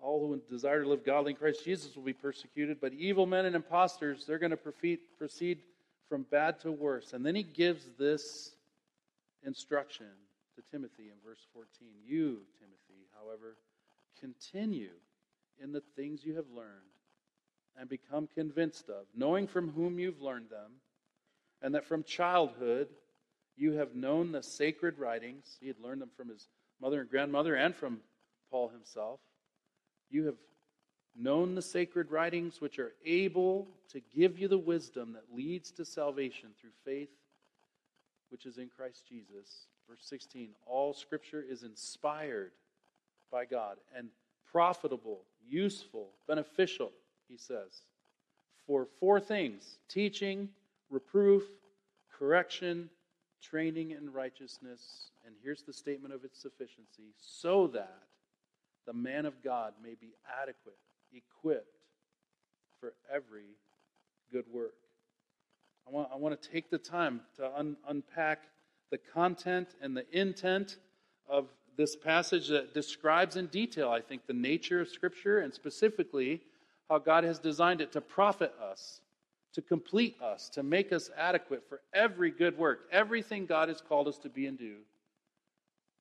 [0.00, 3.46] all who desire to live godly in Christ Jesus will be persecuted, but evil men
[3.46, 5.58] and impostors, they're going to proceed
[6.08, 7.12] from bad to worse.
[7.12, 8.54] And then he gives this
[9.44, 10.06] instruction
[10.56, 13.56] to Timothy in verse 14 You, Timothy, however,
[14.20, 14.90] continue
[15.62, 16.93] in the things you have learned
[17.78, 20.72] and become convinced of, knowing from whom you've learned them,
[21.62, 22.88] and that from childhood
[23.56, 25.56] you have known the sacred writings.
[25.60, 26.48] He had learned them from his
[26.80, 28.00] mother and grandmother and from
[28.50, 29.20] Paul himself
[30.14, 30.36] you have
[31.16, 35.84] known the sacred writings, which are able to give you the wisdom that leads to
[35.84, 37.10] salvation through faith,
[38.30, 39.66] which is in Christ Jesus.
[39.88, 42.52] Verse 16 All scripture is inspired
[43.30, 44.08] by God and
[44.52, 46.92] profitable, useful, beneficial,
[47.28, 47.82] he says,
[48.66, 50.48] for four things teaching,
[50.90, 51.42] reproof,
[52.18, 52.90] correction,
[53.42, 55.10] training in righteousness.
[55.26, 57.98] And here's the statement of its sufficiency so that
[58.86, 60.78] the man of God may be adequate,
[61.12, 61.66] equipped
[62.80, 63.56] for every
[64.32, 64.74] good work.
[65.86, 68.42] I want, I want to take the time to un, unpack
[68.90, 70.76] the content and the intent
[71.28, 76.40] of this passage that describes in detail, I think, the nature of Scripture and specifically
[76.88, 79.00] how God has designed it to profit us,
[79.54, 84.08] to complete us, to make us adequate for every good work, everything God has called
[84.08, 84.76] us to be and do.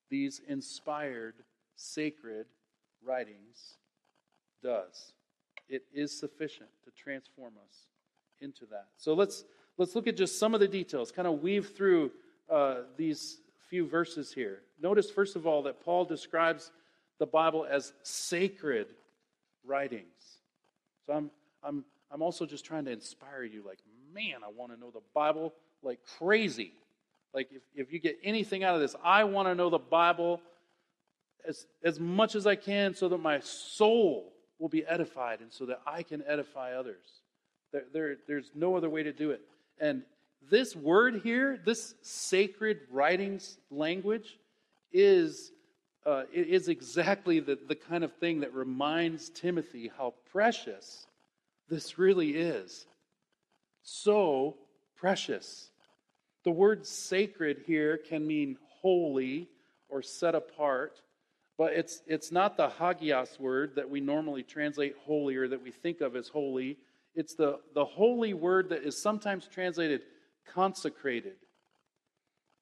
[0.09, 1.35] These inspired,
[1.75, 2.45] sacred
[3.03, 3.77] writings
[4.61, 5.13] does.
[5.69, 7.87] It is sufficient to transform us
[8.41, 8.87] into that.
[8.97, 9.45] So let's
[9.77, 12.11] let's look at just some of the details, kind of weave through
[12.49, 14.59] uh, these few verses here.
[14.81, 16.71] Notice first of all that Paul describes
[17.19, 18.87] the Bible as sacred
[19.65, 20.32] writings.
[21.05, 21.31] So I'm
[21.63, 23.79] I'm I'm also just trying to inspire you, like,
[24.13, 26.71] man, I want to know the Bible like crazy.
[27.33, 30.39] Like if, if you get anything out of this, I want to know the Bible
[31.47, 35.65] as, as much as I can so that my soul will be edified and so
[35.65, 37.03] that I can edify others.
[37.71, 39.41] There, there, there's no other way to do it.
[39.79, 40.03] And
[40.49, 44.37] this word here, this sacred writings language,
[44.91, 45.51] is,
[46.05, 51.05] uh, is exactly the, the kind of thing that reminds Timothy how precious
[51.69, 52.85] this really is.
[53.83, 54.57] So
[54.95, 55.69] precious.
[56.43, 59.49] The word sacred here can mean holy
[59.89, 61.01] or set apart.
[61.57, 65.71] But it's, it's not the hagios word that we normally translate holy or that we
[65.71, 66.77] think of as holy.
[67.15, 70.01] It's the, the holy word that is sometimes translated
[70.51, 71.35] consecrated.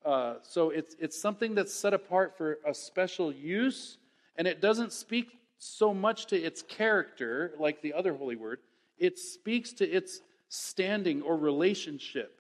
[0.04, 3.98] Uh, so it's, it's something that's set apart for a special use,
[4.36, 5.28] and it doesn't speak
[5.60, 8.60] so much to its character like the other holy word,
[8.98, 12.40] it speaks to its standing or relationship.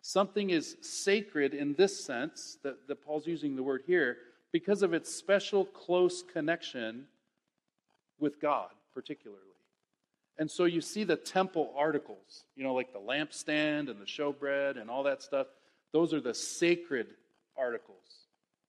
[0.00, 4.16] Something is sacred in this sense, that, that Paul's using the word here,
[4.52, 7.04] because of its special close connection
[8.18, 9.40] with God, particularly.
[10.38, 14.80] And so you see the temple articles, you know, like the lampstand and the showbread
[14.80, 15.46] and all that stuff.
[15.94, 17.06] Those are the sacred
[17.56, 18.26] articles,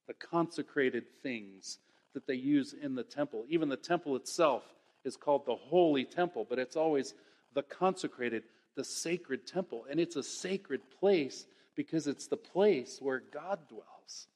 [0.07, 1.79] the consecrated things
[2.13, 3.45] that they use in the temple.
[3.49, 4.61] Even the temple itself
[5.03, 7.15] is called the holy temple, but it's always
[7.55, 8.43] the consecrated,
[8.75, 9.87] the sacred temple.
[9.89, 14.27] And it's a sacred place because it's the place where God dwells.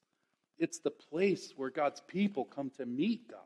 [0.58, 3.40] It's the place where God's people come to meet God,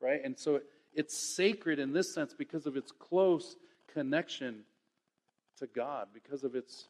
[0.00, 0.20] right?
[0.24, 0.60] And so
[0.94, 3.56] it's sacred in this sense because of its close
[3.92, 4.60] connection
[5.58, 6.86] to God, because of its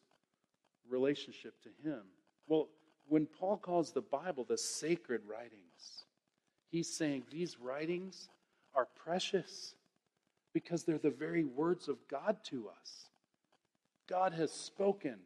[0.93, 2.01] relationship to Him.
[2.47, 2.69] Well,
[3.07, 6.05] when Paul calls the Bible the sacred writings,
[6.69, 8.29] he's saying these writings
[8.75, 9.75] are precious
[10.53, 13.09] because they're the very words of God to us.
[14.07, 15.17] God has spoken.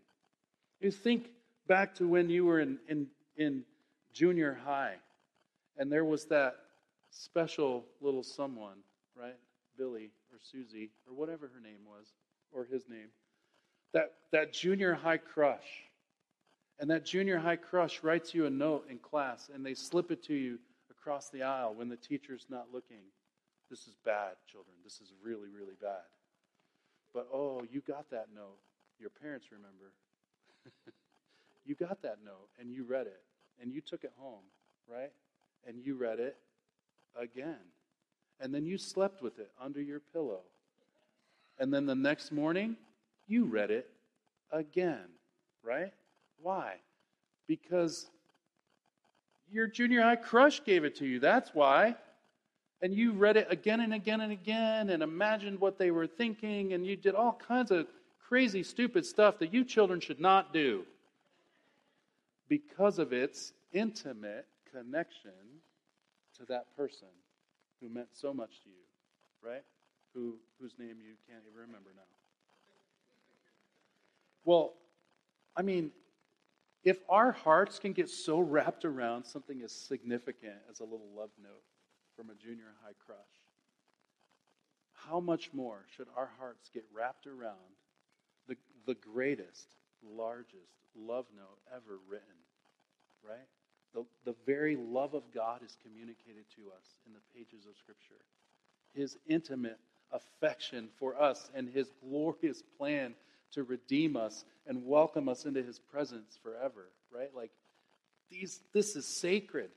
[0.79, 1.29] You think
[1.67, 3.63] back to when you were in, in, in
[4.13, 4.95] junior high,
[5.77, 6.55] and there was that
[7.11, 8.77] special little someone,
[9.19, 9.35] right?
[9.77, 12.07] Billy or Susie or whatever her name was,
[12.51, 13.09] or his name.
[13.93, 15.83] That, that junior high crush.
[16.79, 20.23] And that junior high crush writes you a note in class, and they slip it
[20.25, 20.59] to you
[20.91, 23.01] across the aisle when the teacher's not looking.
[23.69, 24.75] This is bad, children.
[24.83, 26.05] This is really, really bad.
[27.13, 28.57] But oh, you got that note.
[28.99, 29.91] Your parents remember.
[31.65, 33.21] you got that note and you read it
[33.61, 34.43] and you took it home,
[34.87, 35.11] right?
[35.67, 36.37] And you read it
[37.19, 37.57] again.
[38.39, 40.41] And then you slept with it under your pillow.
[41.59, 42.77] And then the next morning,
[43.27, 43.89] you read it
[44.51, 45.05] again,
[45.63, 45.93] right?
[46.41, 46.75] Why?
[47.47, 48.09] Because
[49.51, 51.19] your junior high crush gave it to you.
[51.19, 51.95] That's why
[52.81, 56.73] and you read it again and again and again and imagined what they were thinking,
[56.73, 57.87] and you did all kinds of
[58.27, 60.83] crazy, stupid stuff that you children should not do
[62.47, 65.31] because of its intimate connection
[66.37, 67.07] to that person
[67.81, 69.63] who meant so much to you, right?
[70.13, 72.16] Who, whose name you can't even remember now.
[74.47, 74.75] Well,
[75.57, 75.91] I mean,
[76.85, 81.31] if our hearts can get so wrapped around something as significant as a little love
[81.43, 81.63] note,
[82.17, 83.17] from a junior high crush.
[84.93, 87.77] How much more should our hearts get wrapped around
[88.47, 88.55] the,
[88.87, 92.25] the greatest, largest love note ever written?
[93.23, 93.47] Right?
[93.93, 98.25] The, the very love of God is communicated to us in the pages of Scripture.
[98.95, 99.79] His intimate
[100.11, 103.13] affection for us and his glorious plan
[103.53, 107.29] to redeem us and welcome us into his presence forever, right?
[107.35, 107.51] Like
[108.29, 109.69] these this is sacred,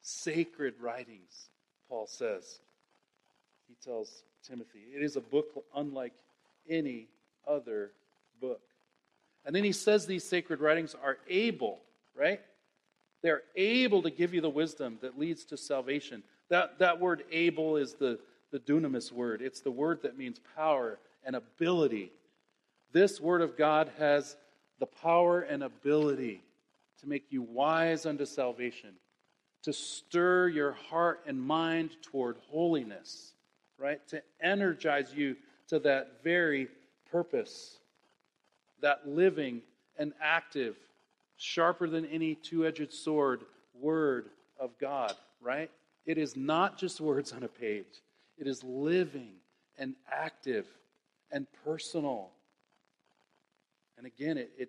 [0.00, 1.48] sacred writings.
[1.88, 2.60] Paul says.
[3.68, 6.14] He tells Timothy, it is a book unlike
[6.68, 7.08] any
[7.46, 7.92] other
[8.40, 8.60] book.
[9.44, 11.80] And then he says these sacred writings are able,
[12.14, 12.40] right?
[13.22, 16.22] They're able to give you the wisdom that leads to salvation.
[16.48, 18.18] That, that word able is the,
[18.50, 22.10] the dunamis word, it's the word that means power and ability.
[22.92, 24.36] This word of God has
[24.78, 26.42] the power and ability
[27.00, 28.94] to make you wise unto salvation
[29.62, 33.32] to stir your heart and mind toward holiness,
[33.78, 34.06] right?
[34.08, 35.36] To energize you
[35.68, 36.68] to that very
[37.10, 37.78] purpose,
[38.80, 39.62] that living
[39.98, 40.76] and active,
[41.36, 43.42] sharper than any two edged sword
[43.80, 45.70] word of God, right?
[46.06, 48.02] It is not just words on a page,
[48.38, 49.34] it is living
[49.78, 50.66] and active
[51.30, 52.30] and personal.
[54.02, 54.68] And again, it, it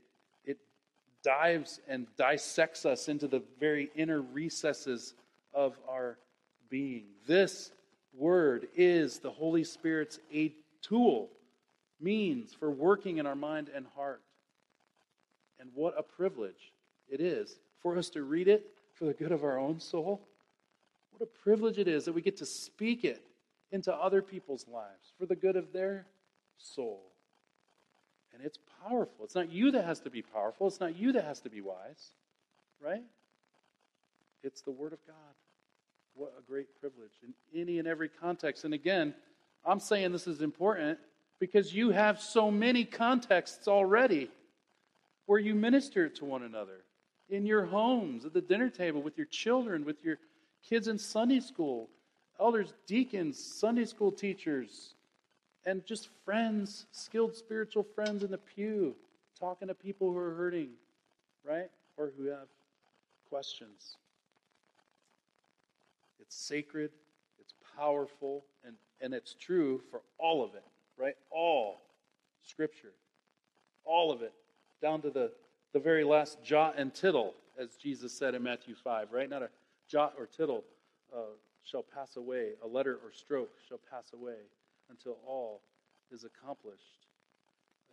[1.23, 5.15] dives and dissects us into the very inner recesses
[5.53, 6.19] of our
[6.69, 7.05] being.
[7.25, 7.71] This
[8.13, 10.53] word is the Holy Spirit's a
[10.83, 11.29] tool,
[11.99, 14.21] means for working in our mind and heart.
[15.59, 16.73] And what a privilege
[17.09, 20.21] it is for us to read it for the good of our own soul.
[21.11, 23.23] What a privilege it is that we get to speak it
[23.71, 26.05] into other people's lives for the good of their
[26.57, 27.12] soul.
[28.33, 29.23] And it's powerful.
[29.23, 31.61] It's not you that has to be powerful, it's not you that has to be
[31.61, 32.11] wise,
[32.81, 33.03] right?
[34.43, 35.15] It's the Word of God.
[36.15, 38.65] What a great privilege in any and every context.
[38.65, 39.13] And again,
[39.65, 40.99] I'm saying this is important
[41.39, 44.29] because you have so many contexts already
[45.25, 46.83] where you minister to one another
[47.29, 50.17] in your homes, at the dinner table, with your children, with your
[50.67, 51.89] kids in Sunday school,
[52.39, 54.95] elders, deacons, Sunday school teachers,
[55.65, 58.95] and just friends, skilled spiritual friends in the pew,
[59.39, 60.69] talking to people who are hurting,
[61.47, 61.69] right?
[61.97, 62.47] Or who have
[63.29, 63.97] questions.
[66.19, 66.91] It's sacred,
[67.39, 70.63] it's powerful, and, and it's true for all of it,
[70.97, 71.15] right?
[71.31, 71.81] All
[72.45, 72.93] Scripture.
[73.85, 74.33] All of it.
[74.81, 75.31] Down to the,
[75.71, 79.29] the very last jot and tittle, as Jesus said in Matthew 5, right?
[79.29, 79.49] Not a
[79.87, 80.63] jot or tittle
[81.15, 81.19] uh,
[81.63, 84.35] shall pass away, a letter or stroke shall pass away
[84.89, 85.61] until all
[86.11, 87.07] is accomplished.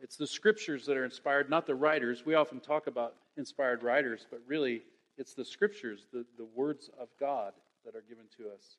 [0.02, 2.24] It's the scriptures that are inspired, not the writers.
[2.24, 4.82] We often talk about inspired writers, but really
[5.18, 7.52] it's the scriptures, the, the words of God
[7.84, 8.76] that are given to us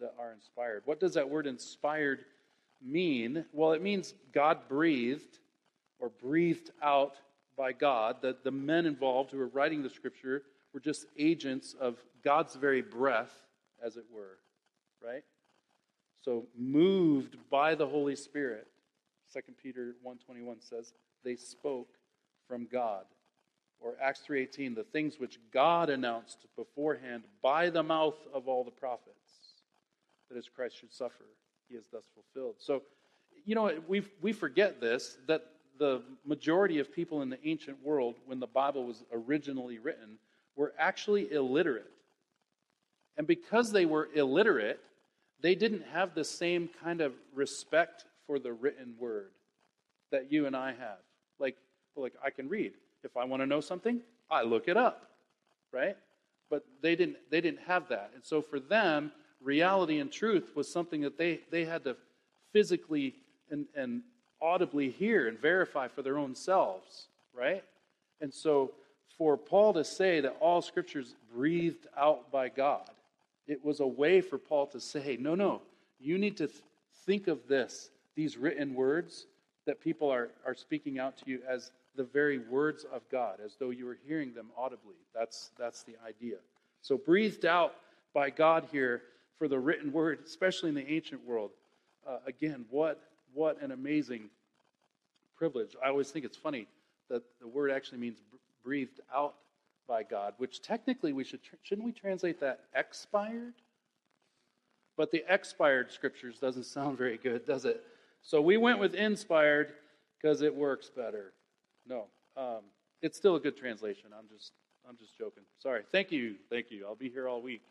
[0.00, 0.82] that are inspired.
[0.84, 2.24] What does that word inspired
[2.82, 3.44] mean?
[3.52, 5.38] Well, it means God breathed
[5.98, 7.16] or breathed out
[7.56, 10.42] by God, that the men involved who were writing the scripture
[10.72, 13.32] were just agents of God's very breath,
[13.84, 14.38] as it were?
[16.24, 18.68] So moved by the Holy Spirit,
[19.32, 20.92] 2 Peter 1:21 says,
[21.24, 21.88] they spoke
[22.46, 23.04] from God.
[23.80, 28.70] Or Acts 3:18, the things which God announced beforehand by the mouth of all the
[28.70, 29.56] prophets,
[30.28, 31.24] that as Christ should suffer,
[31.68, 32.56] he is thus fulfilled.
[32.58, 32.82] So,
[33.44, 35.46] you know, we we forget this that
[35.78, 40.18] the majority of people in the ancient world, when the Bible was originally written,
[40.54, 41.90] were actually illiterate.
[43.16, 44.80] And because they were illiterate,
[45.42, 49.30] they didn't have the same kind of respect for the written word
[50.10, 50.98] that you and I have.
[51.38, 51.56] Like,
[51.96, 52.72] like I can read.
[53.04, 55.10] If I want to know something, I look it up,
[55.72, 55.96] right?
[56.48, 58.12] But they didn't they didn't have that.
[58.14, 59.10] And so for them,
[59.42, 61.96] reality and truth was something that they, they had to
[62.52, 63.14] physically
[63.50, 64.02] and, and
[64.40, 67.64] audibly hear and verify for their own selves, right?
[68.20, 68.72] And so
[69.18, 72.88] for Paul to say that all scriptures breathed out by God,
[73.46, 75.62] it was a way for Paul to say, no, no,
[75.98, 76.62] you need to th-
[77.06, 79.26] think of this, these written words
[79.66, 83.56] that people are, are speaking out to you as the very words of God, as
[83.56, 84.96] though you were hearing them audibly.
[85.14, 86.36] That's, that's the idea.
[86.80, 87.74] So, breathed out
[88.14, 89.02] by God here
[89.38, 91.50] for the written word, especially in the ancient world.
[92.06, 93.00] Uh, again, what
[93.34, 94.28] what an amazing
[95.36, 95.74] privilege.
[95.84, 96.66] I always think it's funny
[97.08, 98.18] that the word actually means
[98.62, 99.34] breathed out
[99.88, 103.54] by God, which technically we should, shouldn't we translate that expired?
[104.96, 107.82] But the expired scriptures doesn't sound very good, does it?
[108.22, 109.72] So we went with inspired
[110.20, 111.32] because it works better.
[111.86, 112.06] No,
[112.36, 112.60] um,
[113.00, 114.10] it's still a good translation.
[114.16, 114.52] I'm just,
[114.88, 115.42] I'm just joking.
[115.58, 115.82] Sorry.
[115.90, 116.86] Thank you, thank you.
[116.86, 117.62] I'll be here all week.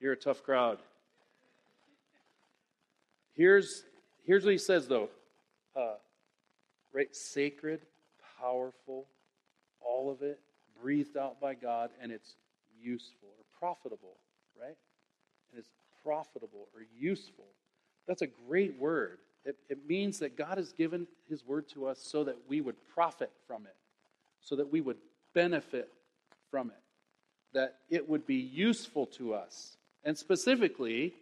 [0.00, 0.78] You're a tough crowd.
[3.34, 3.84] Here's
[4.26, 5.08] Here's what he says, though.
[5.76, 5.94] Uh,
[6.92, 7.14] right?
[7.14, 7.80] Sacred,
[8.40, 9.06] powerful,
[9.80, 10.40] all of it,
[10.80, 12.36] breathed out by God, and it's
[12.80, 14.16] useful or profitable,
[14.60, 14.76] right?
[15.50, 15.70] And it's
[16.02, 17.46] profitable or useful.
[18.06, 19.18] That's a great word.
[19.44, 22.76] It, it means that God has given his word to us so that we would
[22.94, 23.76] profit from it,
[24.40, 24.98] so that we would
[25.34, 25.88] benefit
[26.50, 26.82] from it,
[27.52, 31.14] that it would be useful to us, and specifically,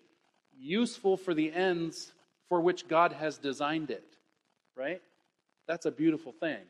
[0.59, 2.13] useful for the ends
[2.49, 4.05] for which God has designed it,
[4.77, 5.01] right?
[5.67, 6.61] That's a beautiful thing.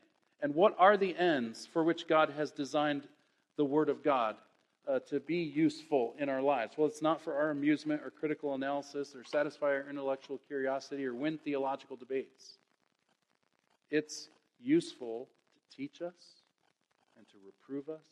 [0.44, 3.08] And what are the ends for which God has designed
[3.56, 4.36] the Word of God
[4.86, 6.74] uh, to be useful in our lives?
[6.76, 11.14] Well, it's not for our amusement or critical analysis or satisfy our intellectual curiosity or
[11.14, 12.58] win theological debates.
[13.90, 14.28] It's
[14.62, 16.42] useful to teach us
[17.16, 18.04] and to reprove us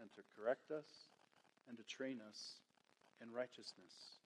[0.00, 0.88] and to correct us
[1.68, 2.54] and to train us
[3.22, 4.18] in righteousness.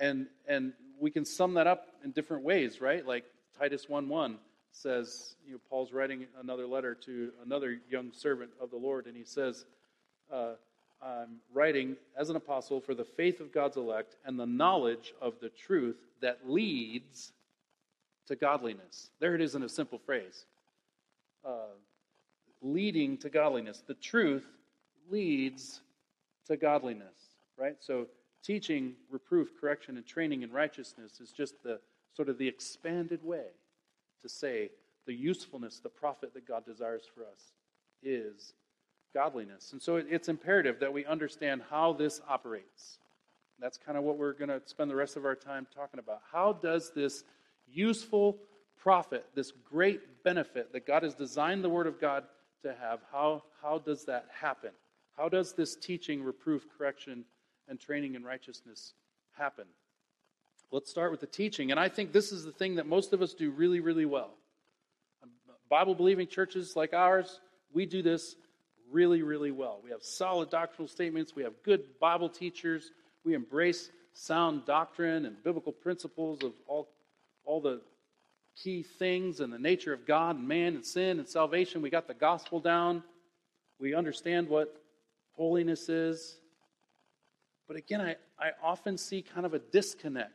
[0.00, 3.06] And, and we can sum that up in different ways, right?
[3.06, 3.24] Like
[3.56, 4.38] Titus 1 1
[4.76, 9.16] says, you know, Paul's writing another letter to another young servant of the Lord, and
[9.16, 9.64] he says,
[10.32, 10.52] uh,
[11.02, 15.34] I'm writing as an apostle for the faith of God's elect and the knowledge of
[15.40, 17.32] the truth that leads
[18.28, 19.10] to godliness.
[19.20, 20.46] There it is in a simple phrase.
[21.44, 21.74] Uh,
[22.62, 23.82] leading to godliness.
[23.86, 24.46] The truth
[25.10, 25.80] leads
[26.46, 27.14] to godliness,
[27.58, 27.76] right?
[27.80, 28.06] So
[28.46, 31.80] Teaching, reproof, correction, and training in righteousness is just the
[32.14, 33.46] sort of the expanded way
[34.26, 34.70] to say
[35.06, 37.52] the usefulness, the profit that God desires for us
[38.02, 38.54] is
[39.14, 39.72] godliness.
[39.72, 42.98] And so it's imperative that we understand how this operates.
[43.58, 46.20] That's kind of what we're going to spend the rest of our time talking about.
[46.30, 47.24] How does this
[47.66, 48.38] useful
[48.76, 52.24] profit, this great benefit that God has designed the Word of God
[52.62, 54.70] to have, how, how does that happen?
[55.16, 57.24] How does this teaching, reproof, correction,
[57.68, 58.94] and training in righteousness
[59.36, 59.64] happen.
[60.72, 61.70] Let's start with the teaching.
[61.70, 64.30] And I think this is the thing that most of us do really, really well.
[65.68, 67.40] Bible believing churches like ours,
[67.72, 68.36] we do this
[68.90, 69.80] really, really well.
[69.82, 72.92] We have solid doctrinal statements, we have good Bible teachers,
[73.24, 76.88] we embrace sound doctrine and biblical principles of all,
[77.44, 77.80] all the
[78.62, 81.82] key things and the nature of God and man and sin and salvation.
[81.82, 83.02] We got the gospel down.
[83.78, 84.74] We understand what
[85.32, 86.38] holiness is.
[87.68, 90.32] But again, I, I often see kind of a disconnect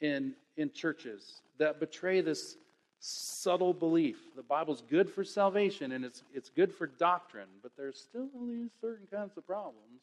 [0.00, 2.56] in, in churches that betray this
[3.00, 4.18] subtle belief.
[4.36, 8.70] The Bible's good for salvation and it's, it's good for doctrine, but there's still these
[8.80, 10.02] certain kinds of problems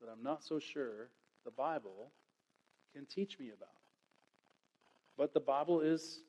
[0.00, 1.08] that I'm not so sure
[1.44, 2.10] the Bible
[2.94, 3.68] can teach me about.
[5.16, 6.20] But the Bible is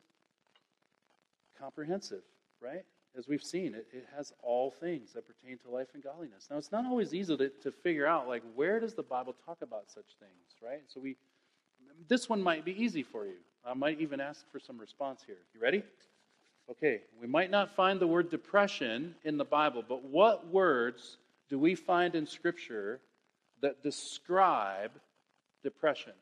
[1.57, 2.23] comprehensive,
[2.61, 2.83] right?
[3.17, 6.47] as we've seen, it, it has all things that pertain to life and godliness.
[6.49, 9.61] Now, it's not always easy to, to figure out, like, where does the Bible talk
[9.61, 10.81] about such things, right?
[10.87, 11.17] So we,
[12.07, 13.37] this one might be easy for you.
[13.65, 15.37] I might even ask for some response here.
[15.53, 15.83] You ready?
[16.69, 21.17] Okay, we might not find the word depression in the Bible, but what words
[21.49, 23.01] do we find in Scripture
[23.61, 24.91] that describe
[25.63, 26.13] depression?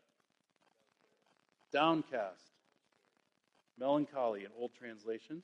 [1.72, 2.52] Downcast,
[3.78, 5.44] melancholy in old translations,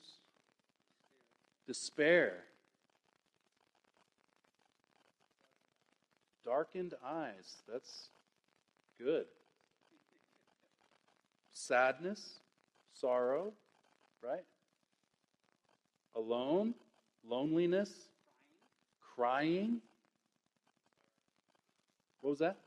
[1.67, 2.43] despair,
[6.43, 7.57] darkened eyes.
[7.71, 8.09] That's
[8.99, 9.25] good.
[11.57, 12.41] Sadness,
[12.91, 13.53] sorrow,
[14.21, 14.43] right?
[16.13, 16.73] Alone,
[17.25, 17.91] loneliness,
[19.15, 19.79] crying.
[22.19, 22.57] What was that?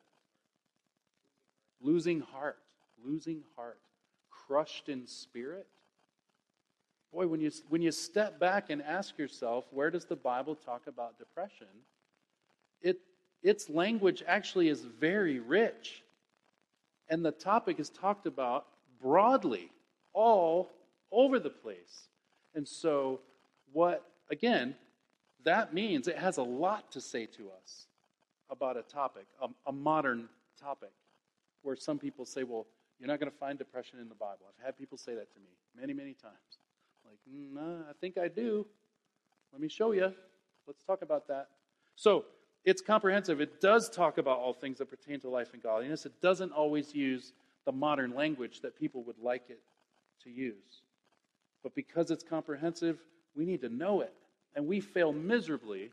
[1.82, 2.57] Losing heart,
[3.05, 3.78] losing heart,
[4.30, 5.66] crushed in spirit.
[7.12, 10.86] Boy, when you, when you step back and ask yourself, where does the Bible talk
[10.86, 11.66] about depression?
[12.80, 13.01] It,
[13.43, 16.03] its language actually is very rich.
[17.11, 18.66] And the topic is talked about
[19.01, 19.71] broadly,
[20.13, 20.71] all
[21.11, 22.09] over the place.
[22.55, 23.21] And so,
[23.73, 24.75] what, again,
[25.45, 27.87] that means it has a lot to say to us
[28.51, 30.29] about a topic, a, a modern
[30.61, 30.93] topic,
[31.63, 32.67] where some people say, well,
[32.99, 34.47] you're not going to find depression in the Bible.
[34.49, 36.59] I've had people say that to me many, many times.
[37.05, 38.67] Like, mm, I think I do.
[39.53, 40.13] Let me show you.
[40.67, 41.49] Let's talk about that.
[41.95, 42.25] So,
[42.65, 43.41] it's comprehensive.
[43.41, 46.05] It does talk about all things that pertain to life and godliness.
[46.05, 47.33] It doesn't always use
[47.69, 49.61] the modern language that people would like it
[50.25, 50.81] to use.
[51.62, 52.97] But because it's comprehensive,
[53.37, 54.14] we need to know it.
[54.57, 55.91] And we fail miserably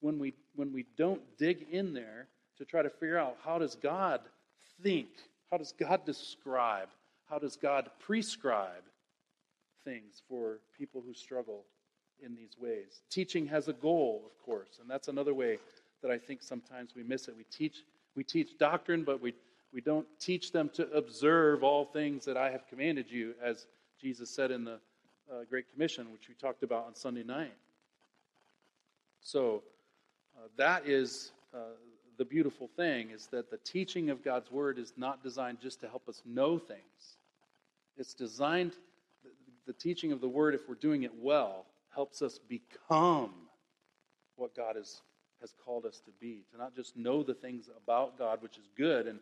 [0.00, 3.74] when we, when we don't dig in there to try to figure out how does
[3.74, 4.22] God
[4.82, 5.08] think?
[5.50, 6.88] How does God describe?
[7.28, 8.84] How does God prescribe
[9.84, 11.64] things for people who struggle
[12.24, 13.02] in these ways?
[13.10, 15.58] Teaching has a goal, of course, and that's another way
[16.00, 17.34] that I think sometimes we miss it.
[17.36, 17.82] We teach,
[18.16, 19.34] we teach doctrine, but we,
[19.72, 23.66] we don't teach them to observe all things that I have commanded you, as
[24.00, 24.80] Jesus said in the
[25.30, 27.54] uh, Great Commission, which we talked about on Sunday night.
[29.20, 29.62] So
[30.36, 31.58] uh, that is uh,
[32.18, 35.88] the beautiful thing is that the teaching of God's word is not designed just to
[35.88, 37.16] help us know things.
[37.96, 38.72] It's designed
[39.66, 43.30] the, teaching of the word if we're doing it well helps us become
[44.36, 45.02] what God is,
[45.40, 46.44] has called us to be.
[46.52, 49.18] To not just know the things about God, which is good and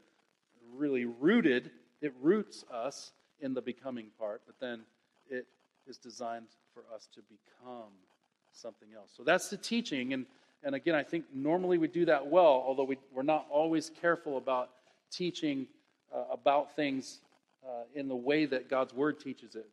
[0.77, 4.81] really rooted, it roots us in the becoming part, but then
[5.31, 5.47] it
[5.87, 7.93] is designed for us to become
[8.53, 9.11] something else.
[9.17, 10.13] So that's the teaching.
[10.13, 10.27] And,
[10.63, 14.37] and again, I think normally we do that well, although we, we're not always careful
[14.37, 14.71] about
[15.11, 15.67] teaching
[16.15, 17.21] uh, about things
[17.65, 19.69] uh, in the way that God's Word teaches it.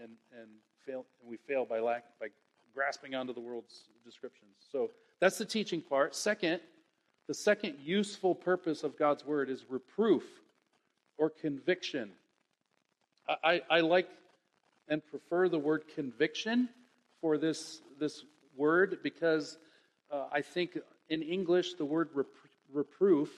[0.00, 0.48] And, and,
[0.86, 2.28] fail, and we fail by, lack, by
[2.74, 4.52] grasping onto the world's descriptions.
[4.72, 4.90] So
[5.20, 6.14] that's the teaching part.
[6.14, 6.60] Second,
[7.30, 10.24] the second useful purpose of God's Word is reproof
[11.16, 12.10] or conviction.
[13.44, 14.08] I, I, like
[14.88, 16.68] and prefer the word conviction
[17.20, 18.24] for this, this
[18.56, 19.58] word because
[20.10, 20.76] uh, I think
[21.08, 22.26] in English the word rep-
[22.72, 23.30] reproof,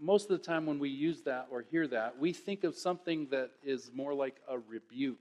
[0.00, 3.26] most of the time when we use that or hear that, we think of something
[3.32, 5.18] that is more like a rebuke.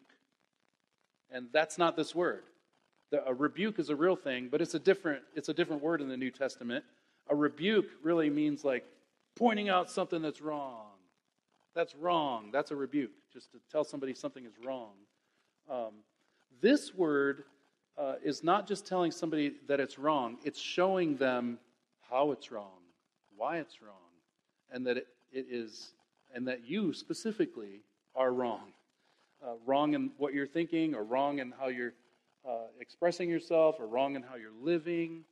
[1.31, 2.43] And that's not this word.
[3.09, 5.99] The, a rebuke is a real thing, but it's a different it's a different word
[5.99, 6.85] in the New Testament.
[7.31, 8.85] A rebuke really means like
[9.35, 10.89] pointing out something that's wrong.
[11.73, 12.49] That's wrong.
[12.51, 14.91] That's a rebuke, just to tell somebody something is wrong.
[15.69, 16.03] Um,
[16.61, 17.45] this word
[17.97, 21.57] uh, is not just telling somebody that it's wrong, it's showing them
[22.09, 22.81] how it's wrong,
[23.37, 23.95] why it's wrong,
[24.69, 25.93] and that it, it is,
[26.35, 27.81] and that you specifically
[28.13, 28.73] are wrong.
[29.41, 31.93] Uh, wrong in what you're thinking, or wrong in how you're
[32.47, 35.23] uh, expressing yourself, or wrong in how you're living.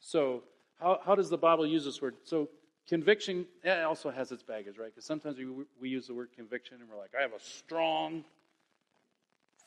[0.00, 0.42] So,
[0.80, 2.14] how, how does the Bible use this word?
[2.24, 2.48] So,
[2.88, 4.90] conviction also has its baggage, right?
[4.94, 5.46] Because sometimes we,
[5.80, 8.24] we use the word conviction and we're like, I have a strong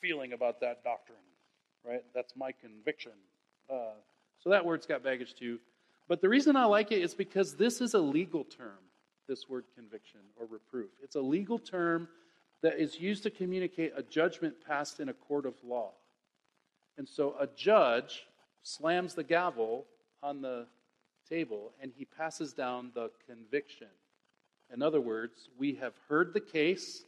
[0.01, 1.17] feeling about that doctrine,
[1.85, 2.03] right?
[2.13, 3.11] That's my conviction.
[3.69, 3.91] Uh,
[4.41, 5.59] so that word's got baggage too.
[6.07, 8.79] But the reason I like it is because this is a legal term,
[9.27, 10.89] this word conviction or reproof.
[11.03, 12.07] It's a legal term
[12.61, 15.91] that is used to communicate a judgment passed in a court of law.
[16.97, 18.25] And so a judge
[18.63, 19.85] slams the gavel
[20.23, 20.65] on the
[21.29, 23.87] table and he passes down the conviction.
[24.73, 27.03] In other words, we have heard the case,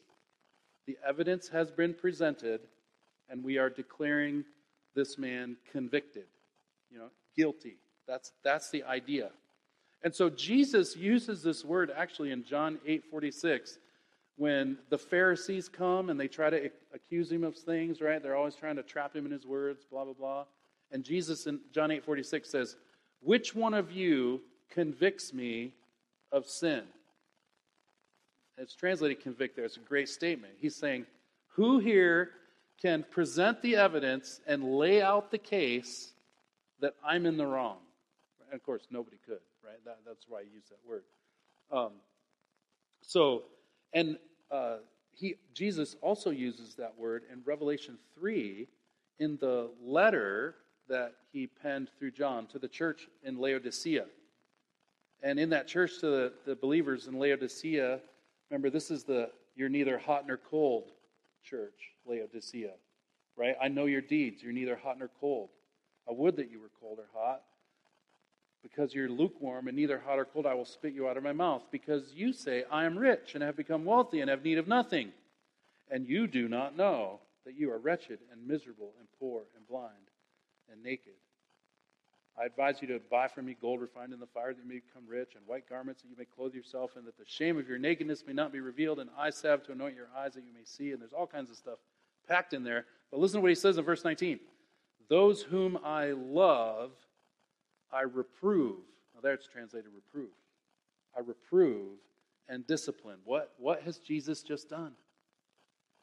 [0.88, 2.62] the evidence has been presented,
[3.30, 4.44] and we are declaring
[4.96, 6.26] this man convicted,
[6.90, 7.78] you know, guilty.
[8.08, 9.30] That's, that's the idea.
[10.04, 13.78] And so Jesus uses this word actually in John 8 46
[14.38, 18.22] when the Pharisees come and they try to accuse him of things, right?
[18.24, 20.46] They're always trying to trap him in his words, blah, blah, blah.
[20.92, 22.76] And Jesus in John 8 46 says,
[23.22, 25.74] Which one of you convicts me
[26.32, 26.84] of sin?
[28.58, 29.66] It's translated convict there.
[29.66, 30.54] It's a great statement.
[30.60, 31.06] He's saying,
[31.56, 32.32] Who here
[32.82, 36.14] can present the evidence and lay out the case
[36.80, 37.78] that I'm in the wrong?
[38.46, 39.84] And of course, nobody could, right?
[39.86, 41.04] That, that's why I use that word.
[41.72, 41.94] Um,
[43.02, 43.44] so,
[43.94, 44.18] and
[44.52, 44.78] uh,
[45.12, 48.68] he, Jesus also uses that word in Revelation 3
[49.20, 50.56] in the letter
[50.92, 54.06] that he penned through John to the church in Laodicea.
[55.24, 58.00] And in that church to the, the believers in Laodicea,
[58.50, 60.92] remember, this is the you're neither hot nor cold
[61.44, 62.72] church, Laodicea,
[63.38, 63.56] right?
[63.62, 64.44] I know your deeds.
[64.44, 65.50] You're neither hot nor cold.
[66.10, 67.42] I would that you were cold or hot.
[68.64, 71.34] Because you're lukewarm and neither hot or cold, I will spit you out of my
[71.34, 71.64] mouth.
[71.72, 75.12] Because you say, I am rich and have become wealthy and have need of nothing.
[75.90, 80.11] And you do not know that you are wretched and miserable and poor and blind
[80.72, 81.14] and naked.
[82.40, 84.76] I advise you to buy from me gold refined in the fire that you may
[84.76, 87.68] become rich, and white garments that you may clothe yourself, and that the shame of
[87.68, 90.54] your nakedness may not be revealed, and eye salve to anoint your eyes that you
[90.54, 90.92] may see.
[90.92, 91.80] And there's all kinds of stuff
[92.28, 92.86] packed in there.
[93.12, 94.40] But listen to what he says in verse 19
[95.10, 96.92] Those whom I love,
[97.92, 98.80] I reprove.
[99.14, 100.32] Now, there it's translated reprove.
[101.16, 101.98] I reprove
[102.48, 103.18] and discipline.
[103.26, 104.94] What, what has Jesus just done?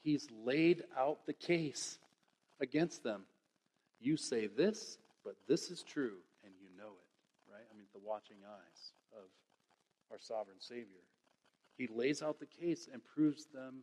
[0.02, 1.98] He's laid out the case
[2.60, 3.22] against them.
[4.00, 7.64] You say this, but this is true, and you know it, right?
[7.72, 9.28] I mean, the watching eyes of
[10.10, 11.02] our sovereign Savior.
[11.76, 13.82] He lays out the case and proves them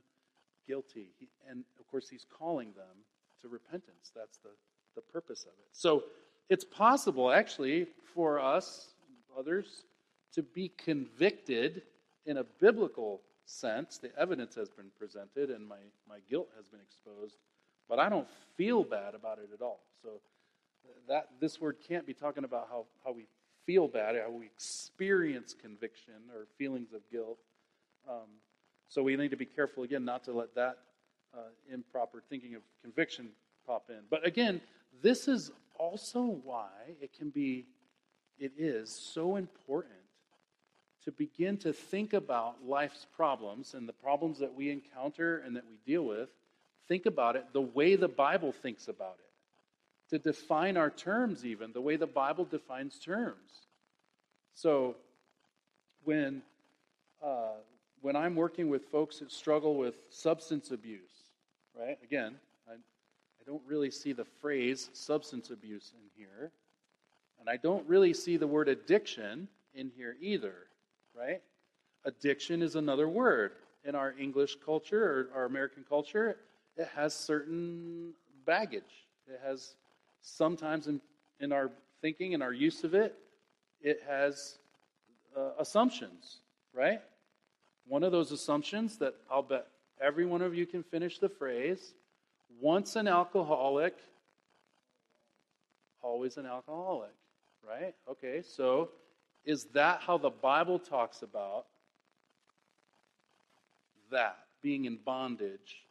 [0.67, 1.09] guilty.
[1.19, 3.03] He, and of course, he's calling them
[3.41, 4.11] to repentance.
[4.15, 4.49] That's the,
[4.95, 5.67] the purpose of it.
[5.71, 6.03] So
[6.49, 8.93] it's possible, actually, for us,
[9.37, 9.83] others,
[10.33, 11.83] to be convicted
[12.25, 13.97] in a biblical sense.
[13.97, 17.37] The evidence has been presented and my, my guilt has been exposed,
[17.89, 18.27] but I don't
[18.57, 19.81] feel bad about it at all.
[20.01, 20.09] So
[21.07, 23.27] that this word can't be talking about how, how we
[23.65, 27.39] feel bad, how we experience conviction or feelings of guilt.
[28.09, 28.27] Um,
[28.87, 30.77] so we need to be careful again not to let that
[31.33, 31.39] uh,
[31.71, 33.29] improper thinking of conviction
[33.65, 34.01] pop in.
[34.09, 34.61] But again,
[35.01, 36.69] this is also why
[37.01, 37.65] it can be,
[38.37, 39.93] it is so important
[41.03, 45.65] to begin to think about life's problems and the problems that we encounter and that
[45.69, 46.29] we deal with.
[46.87, 50.15] Think about it the way the Bible thinks about it.
[50.15, 53.67] To define our terms, even the way the Bible defines terms.
[54.53, 54.95] So,
[56.03, 56.43] when
[57.23, 57.53] uh,
[58.01, 61.31] when I'm working with folks that struggle with substance abuse,
[61.75, 61.97] right?
[62.03, 62.35] Again,
[63.45, 66.51] I don't really see the phrase substance abuse in here.
[67.39, 70.55] And I don't really see the word addiction in here either,
[71.15, 71.41] right?
[72.05, 73.51] Addiction is another word.
[73.83, 76.37] In our English culture or our American culture,
[76.77, 78.13] it has certain
[78.45, 79.07] baggage.
[79.27, 79.75] It has
[80.21, 81.01] sometimes in,
[81.39, 81.71] in our
[82.01, 83.15] thinking and our use of it,
[83.81, 84.57] it has
[85.35, 86.37] uh, assumptions,
[86.73, 87.01] right?
[87.87, 89.67] One of those assumptions that I'll bet
[90.01, 91.93] every one of you can finish the phrase
[92.59, 93.95] once an alcoholic,
[96.01, 97.13] always an alcoholic,
[97.67, 97.93] right?
[98.09, 98.89] Okay, so
[99.45, 101.65] is that how the Bible talks about
[104.11, 105.84] that, being in bondage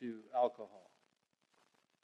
[0.00, 0.90] to alcohol?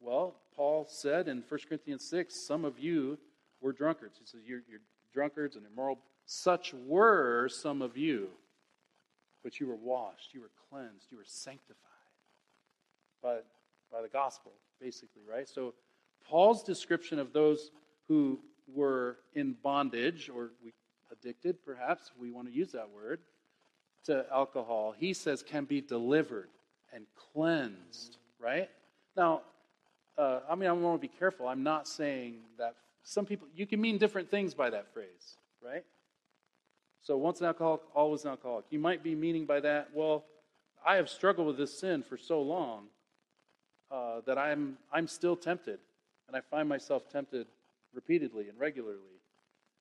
[0.01, 3.18] Well, Paul said in 1 Corinthians 6, some of you
[3.61, 4.18] were drunkards.
[4.18, 4.80] He says, you're, you're
[5.12, 5.99] drunkards and immoral.
[6.26, 8.28] Such were some of you.
[9.42, 11.76] But you were washed, you were cleansed, you were sanctified.
[13.22, 13.47] But
[13.92, 15.49] by the gospel, basically, right?
[15.49, 15.74] So
[16.26, 17.70] Paul's description of those
[18.09, 20.51] who were in bondage or
[21.12, 23.20] addicted, perhaps we want to use that word,
[24.05, 26.49] to alcohol, he says can be delivered
[26.95, 28.70] and cleansed, right?
[29.16, 29.42] Now,
[30.16, 31.49] uh, I mean, I want to be careful.
[31.49, 35.84] I'm not saying that some people, you can mean different things by that phrase, right?
[37.03, 38.64] So once an alcoholic, always an alcoholic.
[38.70, 40.24] You might be meaning by that, well,
[40.86, 42.84] I have struggled with this sin for so long
[43.90, 45.80] uh, that I'm, I'm still tempted.
[46.28, 47.47] And I find myself tempted
[47.92, 49.20] repeatedly and regularly.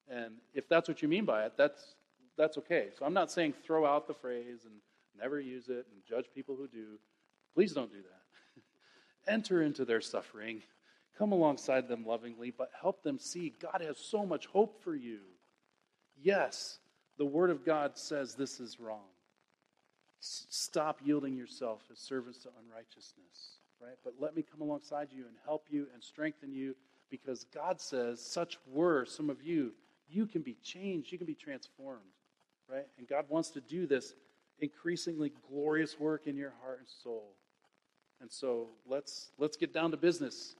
[0.09, 1.95] And if that's what you mean by it, that's,
[2.37, 2.87] that's okay.
[2.97, 4.73] So I'm not saying throw out the phrase and
[5.17, 6.99] never use it and judge people who do.
[7.53, 9.31] Please don't do that.
[9.31, 10.61] Enter into their suffering.
[11.17, 15.19] Come alongside them lovingly, but help them see God has so much hope for you.
[16.21, 16.79] Yes,
[17.17, 19.05] the Word of God says this is wrong.
[20.21, 23.97] S- stop yielding yourself as servants to unrighteousness right?
[24.03, 26.75] But let me come alongside you and help you and strengthen you
[27.09, 29.73] because God says, such were some of you.
[30.09, 32.01] You can be changed, you can be transformed,
[32.69, 32.87] right?
[32.97, 34.13] And God wants to do this
[34.59, 37.35] increasingly glorious work in your heart and soul.
[38.21, 40.55] And so let's let's get down to business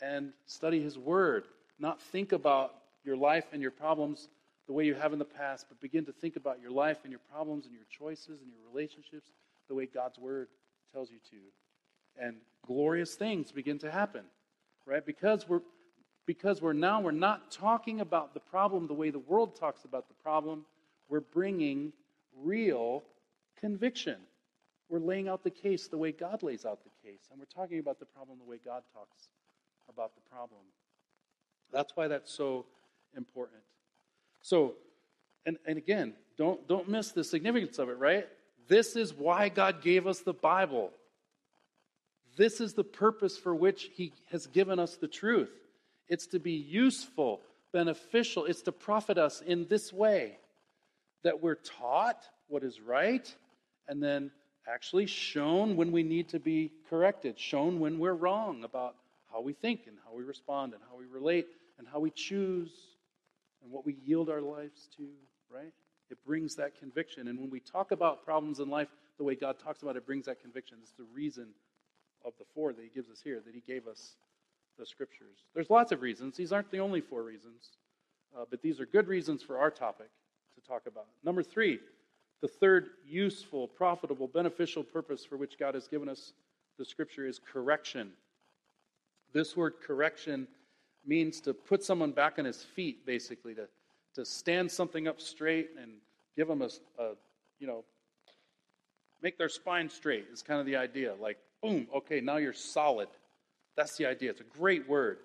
[0.00, 1.44] and study His Word.
[1.78, 2.74] Not think about
[3.04, 4.28] your life and your problems
[4.66, 7.10] the way you have in the past, but begin to think about your life and
[7.10, 9.30] your problems and your choices and your relationships
[9.68, 10.48] the way God's Word
[10.92, 12.24] tells you to.
[12.24, 12.36] And
[12.66, 14.22] glorious things begin to happen,
[14.86, 15.04] right?
[15.04, 15.62] Because we're
[16.26, 20.08] because we're now we're not talking about the problem the way the world talks about
[20.08, 20.66] the problem.
[21.08, 21.92] We're bringing
[22.42, 23.02] real
[23.60, 24.16] conviction.
[24.88, 27.78] We're laying out the case the way God lays out the case, and we're talking
[27.78, 29.28] about the problem the way God talks
[29.88, 30.60] about the problem.
[31.72, 32.64] That's why that's so
[33.16, 33.60] important.
[34.40, 34.74] So,
[35.44, 38.26] and, and again, don't, don't miss the significance of it, right?
[38.68, 40.90] This is why God gave us the Bible.
[42.36, 45.50] This is the purpose for which He has given us the truth.
[46.08, 47.40] It's to be useful,
[47.72, 50.38] beneficial, it's to profit us in this way
[51.24, 53.34] that we're taught what is right
[53.88, 54.30] and then
[54.66, 58.96] actually shown when we need to be corrected, shown when we're wrong about
[59.32, 61.46] how we think and how we respond and how we relate
[61.78, 62.70] and how we choose
[63.62, 65.08] and what we yield our lives to,
[65.50, 65.72] right?
[66.10, 67.28] It brings that conviction.
[67.28, 70.26] And when we talk about problems in life the way God talks about it, brings
[70.26, 70.78] that conviction.
[70.82, 71.48] It's the reason
[72.24, 74.16] of the four that He gives us here, that He gave us
[74.78, 75.38] the scriptures.
[75.54, 76.36] There's lots of reasons.
[76.36, 77.70] These aren't the only four reasons,
[78.36, 80.08] uh, but these are good reasons for our topic
[80.54, 81.06] to talk about.
[81.24, 81.80] Number three,
[82.40, 86.32] the third useful, profitable, beneficial purpose for which God has given us
[86.78, 88.12] the scripture is correction.
[89.32, 90.46] This word correction
[91.04, 93.66] means to put someone back on his feet, basically, to,
[94.14, 95.92] to stand something up straight and
[96.36, 96.70] give them a,
[97.02, 97.14] a,
[97.58, 97.84] you know,
[99.22, 101.14] make their spine straight is kind of the idea.
[101.20, 103.08] Like, boom, okay, now you're solid.
[103.76, 104.30] That's the idea.
[104.30, 105.18] It's a great word.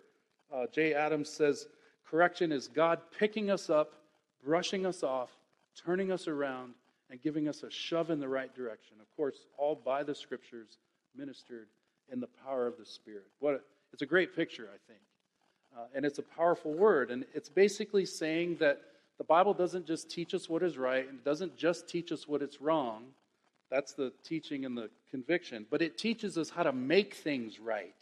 [0.53, 1.67] Uh, Jay Adams says,
[2.09, 3.93] correction is God picking us up,
[4.43, 5.29] brushing us off,
[5.85, 6.73] turning us around,
[7.13, 8.97] and giving us a shove in the right direction.
[8.99, 10.79] Of course, all by the scriptures,
[11.15, 11.67] ministered
[12.11, 13.27] in the power of the Spirit.
[13.39, 13.59] What a,
[13.93, 14.99] it's a great picture, I think.
[15.77, 17.11] Uh, and it's a powerful word.
[17.11, 18.81] And it's basically saying that
[19.19, 22.27] the Bible doesn't just teach us what is right, and it doesn't just teach us
[22.27, 23.03] what is wrong.
[23.69, 25.67] That's the teaching and the conviction.
[25.69, 27.93] But it teaches us how to make things right,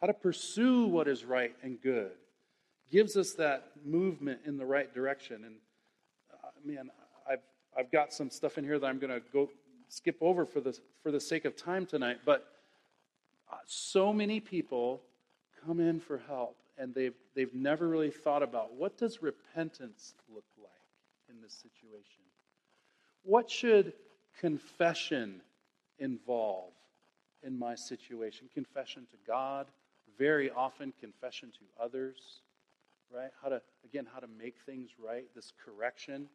[0.00, 2.10] how to pursue what is right and good.
[2.90, 5.44] Gives us that movement in the right direction.
[5.44, 5.54] And
[6.32, 6.90] uh, man,
[7.30, 7.38] I've,
[7.76, 9.48] I've got some stuff in here that I'm going to go
[9.88, 12.18] skip over for the, for the sake of time tonight.
[12.24, 12.46] But
[13.50, 15.02] uh, so many people
[15.64, 20.44] come in for help and they've, they've never really thought about what does repentance look
[20.58, 20.70] like
[21.28, 22.22] in this situation?
[23.22, 23.92] What should
[24.40, 25.42] confession
[25.98, 26.72] involve
[27.42, 28.48] in my situation?
[28.54, 29.66] Confession to God,
[30.18, 32.40] very often confession to others,
[33.14, 33.30] right?
[33.42, 36.28] How to, again, how to make things right, this correction.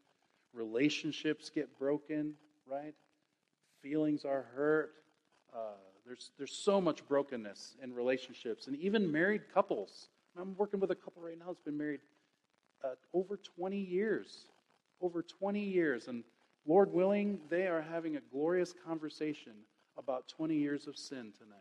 [0.55, 2.33] Relationships get broken,
[2.65, 2.93] right?
[3.81, 4.93] Feelings are hurt.
[5.53, 5.75] Uh,
[6.05, 10.09] there's, there's so much brokenness in relationships, and even married couples.
[10.39, 12.01] I'm working with a couple right now that's been married
[12.83, 14.45] uh, over 20 years.
[15.01, 16.07] Over 20 years.
[16.07, 16.23] And
[16.65, 19.53] Lord willing, they are having a glorious conversation
[19.97, 21.59] about 20 years of sin tonight.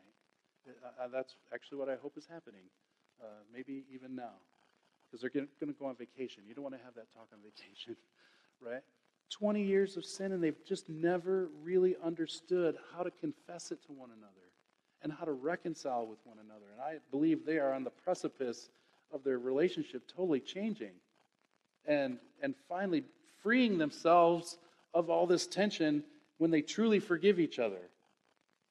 [0.66, 2.64] Uh, uh that's actually what I hope is happening,
[3.22, 4.32] uh, maybe even now,
[5.04, 6.42] because they're going to go on vacation.
[6.46, 7.96] You don't want to have that talk on vacation,
[8.60, 8.82] right?
[9.30, 13.92] 20 years of sin, and they've just never really understood how to confess it to
[13.92, 14.30] one another
[15.02, 16.66] and how to reconcile with one another.
[16.72, 18.70] And I believe they are on the precipice
[19.12, 20.92] of their relationship totally changing
[21.86, 23.04] and, and finally
[23.42, 24.58] freeing themselves
[24.94, 26.02] of all this tension
[26.38, 27.90] when they truly forgive each other.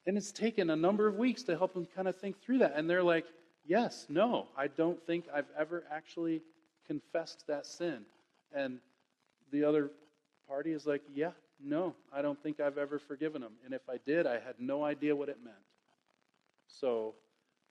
[0.05, 2.73] And it's taken a number of weeks to help them kind of think through that.
[2.75, 3.25] And they're like,
[3.65, 6.41] yes, no, I don't think I've ever actually
[6.87, 8.01] confessed that sin.
[8.53, 8.79] And
[9.53, 9.91] the other
[10.47, 11.31] party is like, yeah,
[11.63, 13.53] no, I don't think I've ever forgiven them.
[13.63, 15.55] And if I did, I had no idea what it meant.
[16.67, 17.13] So,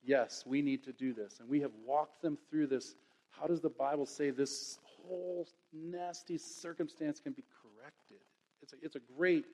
[0.03, 1.41] yes, we need to do this.
[1.41, 2.95] And we have walked them through this.
[3.31, 8.19] How does the Bible say this whole nasty circumstance can be corrected?
[8.63, 9.45] It's a, it's a great,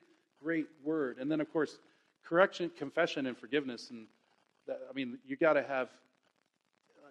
[0.41, 1.17] great word.
[1.17, 1.79] And then, of course,
[2.23, 3.89] correction, confession, and forgiveness.
[3.89, 4.05] And
[4.67, 5.89] that, I mean, you got to have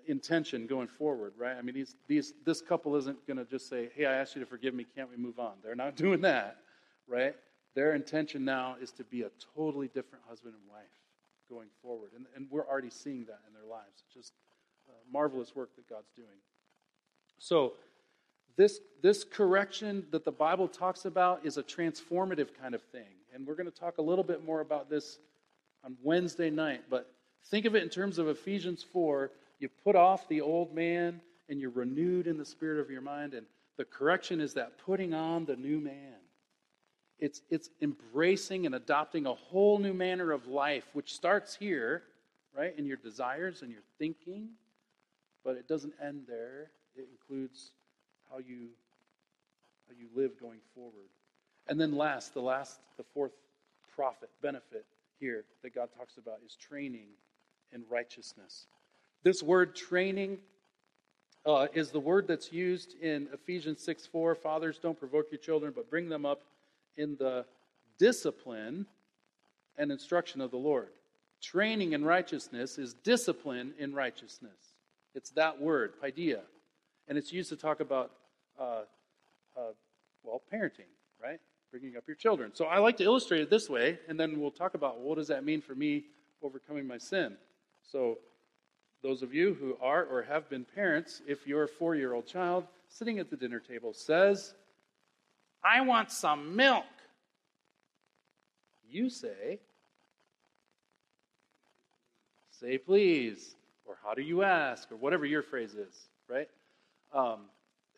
[0.08, 1.56] intention going forward, right?
[1.56, 4.40] I mean, these, these, this couple isn't going to just say, hey, I asked you
[4.40, 5.52] to forgive me, can't we move on?
[5.62, 6.58] They're not doing that,
[7.06, 7.34] right?
[7.74, 10.86] Their intention now is to be a totally different husband and wife
[11.48, 12.10] going forward.
[12.16, 14.02] And, and we're already seeing that in their lives.
[14.06, 14.32] It's just
[14.88, 16.28] uh, marvelous work that God's doing.
[17.38, 17.74] So,
[18.56, 23.06] this, this correction that the Bible talks about is a transformative kind of thing.
[23.32, 25.18] And we're going to talk a little bit more about this
[25.84, 26.82] on Wednesday night.
[26.90, 27.08] But
[27.46, 31.60] think of it in terms of Ephesians 4 you put off the old man and
[31.60, 33.34] you're renewed in the spirit of your mind.
[33.34, 33.46] And
[33.76, 36.14] the correction is that putting on the new man.
[37.18, 42.04] It's, it's embracing and adopting a whole new manner of life, which starts here,
[42.56, 42.72] right?
[42.78, 44.50] In your desires and your thinking.
[45.44, 46.70] But it doesn't end there.
[46.94, 47.72] It includes
[48.30, 48.68] how you
[49.88, 51.08] how you live going forward.
[51.66, 53.32] And then last, the last, the fourth
[53.94, 54.86] profit, benefit
[55.18, 57.08] here that God talks about is training
[57.72, 58.66] in righteousness.
[59.24, 60.38] This word training
[61.44, 64.34] uh, is the word that's used in Ephesians 6 4.
[64.34, 66.42] Fathers, don't provoke your children, but bring them up
[66.96, 67.44] in the
[67.98, 68.86] discipline
[69.76, 70.88] and instruction of the Lord.
[71.40, 74.74] Training in righteousness is discipline in righteousness.
[75.14, 76.40] It's that word, paideia.
[77.06, 78.10] And it's used to talk about,
[78.60, 78.82] uh,
[79.56, 79.72] uh,
[80.22, 80.90] well, parenting,
[81.22, 81.40] right?
[81.70, 82.50] Bringing up your children.
[82.54, 85.28] So I like to illustrate it this way, and then we'll talk about what does
[85.28, 86.04] that mean for me
[86.42, 87.36] overcoming my sin.
[87.82, 88.18] So
[89.02, 92.66] those of you who are or have been parents, if your four year old child
[92.88, 94.54] sitting at the dinner table says,
[95.62, 96.84] I want some milk,
[98.90, 99.58] you say,
[102.50, 106.48] say please, or how do you ask, or whatever your phrase is, right?
[107.12, 107.40] Um,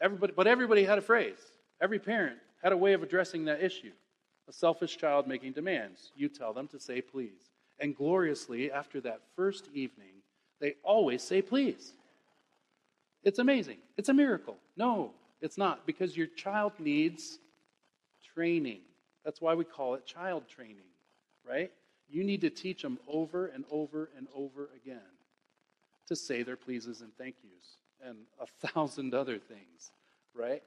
[0.00, 1.38] everybody, but everybody had a phrase.
[1.80, 3.92] Every parent had a way of addressing that issue.
[4.48, 6.12] A selfish child making demands.
[6.16, 7.50] You tell them to say please.
[7.78, 10.19] And gloriously, after that first evening,
[10.60, 11.92] they always say please.
[13.22, 13.78] It's amazing.
[13.96, 14.56] It's a miracle.
[14.76, 17.38] No, it's not, because your child needs
[18.34, 18.80] training.
[19.24, 20.88] That's why we call it child training,
[21.46, 21.70] right?
[22.08, 25.00] You need to teach them over and over and over again
[26.08, 29.92] to say their pleases and thank yous and a thousand other things,
[30.34, 30.62] right?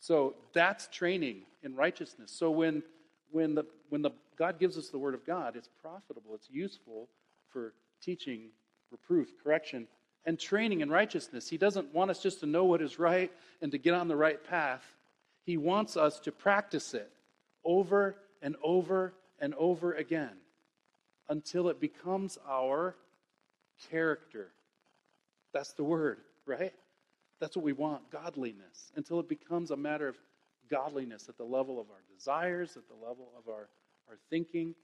[0.00, 2.32] So that's training in righteousness.
[2.32, 2.82] So when
[3.30, 7.08] when the when the God gives us the word of God, it's profitable, it's useful
[7.52, 7.72] for
[8.02, 8.48] teaching,
[8.94, 9.86] reproof, correction,
[10.24, 11.48] and training in righteousness.
[11.48, 13.30] He doesn't want us just to know what is right
[13.60, 14.84] and to get on the right path.
[15.44, 17.10] He wants us to practice it
[17.64, 20.36] over and over and over again
[21.28, 22.94] until it becomes our
[23.90, 24.48] character.
[25.52, 26.72] That's the word, right?
[27.40, 30.16] That's what we want godliness until it becomes a matter of
[30.70, 33.68] godliness at the level of our desires, at the level of our,
[34.08, 34.74] our thinking,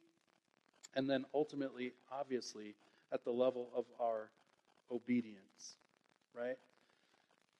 [0.94, 2.74] and then ultimately, obviously,
[3.12, 4.30] at the level of our
[4.90, 5.76] obedience,
[6.34, 6.56] right?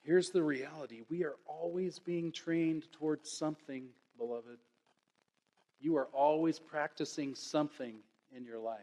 [0.03, 3.85] Here's the reality we are always being trained towards something,
[4.17, 4.57] beloved.
[5.79, 7.95] You are always practicing something
[8.35, 8.81] in your life.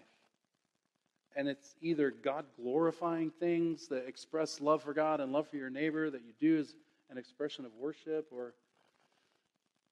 [1.36, 5.70] And it's either God glorifying things that express love for God and love for your
[5.70, 6.74] neighbor that you do as
[7.10, 8.54] an expression of worship, or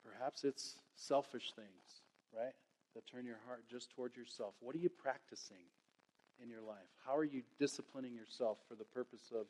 [0.05, 2.03] perhaps it's selfish things,
[2.37, 2.55] right?
[2.95, 4.55] That turn your heart just toward yourself.
[4.61, 5.65] What are you practicing
[6.43, 6.77] in your life?
[7.05, 9.47] How are you disciplining yourself for the purpose of,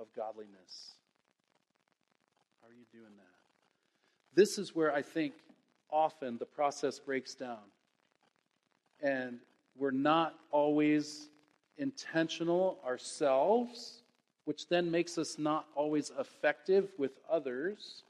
[0.00, 0.94] of godliness?
[2.62, 4.34] How are you doing that?
[4.34, 5.34] This is where I think
[5.90, 7.58] often the process breaks down.
[9.02, 9.38] And
[9.76, 11.28] we're not always
[11.78, 14.02] intentional ourselves,
[14.44, 18.02] which then makes us not always effective with others.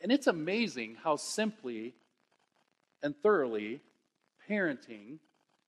[0.00, 1.94] And it's amazing how simply
[3.02, 3.80] and thoroughly
[4.48, 5.18] parenting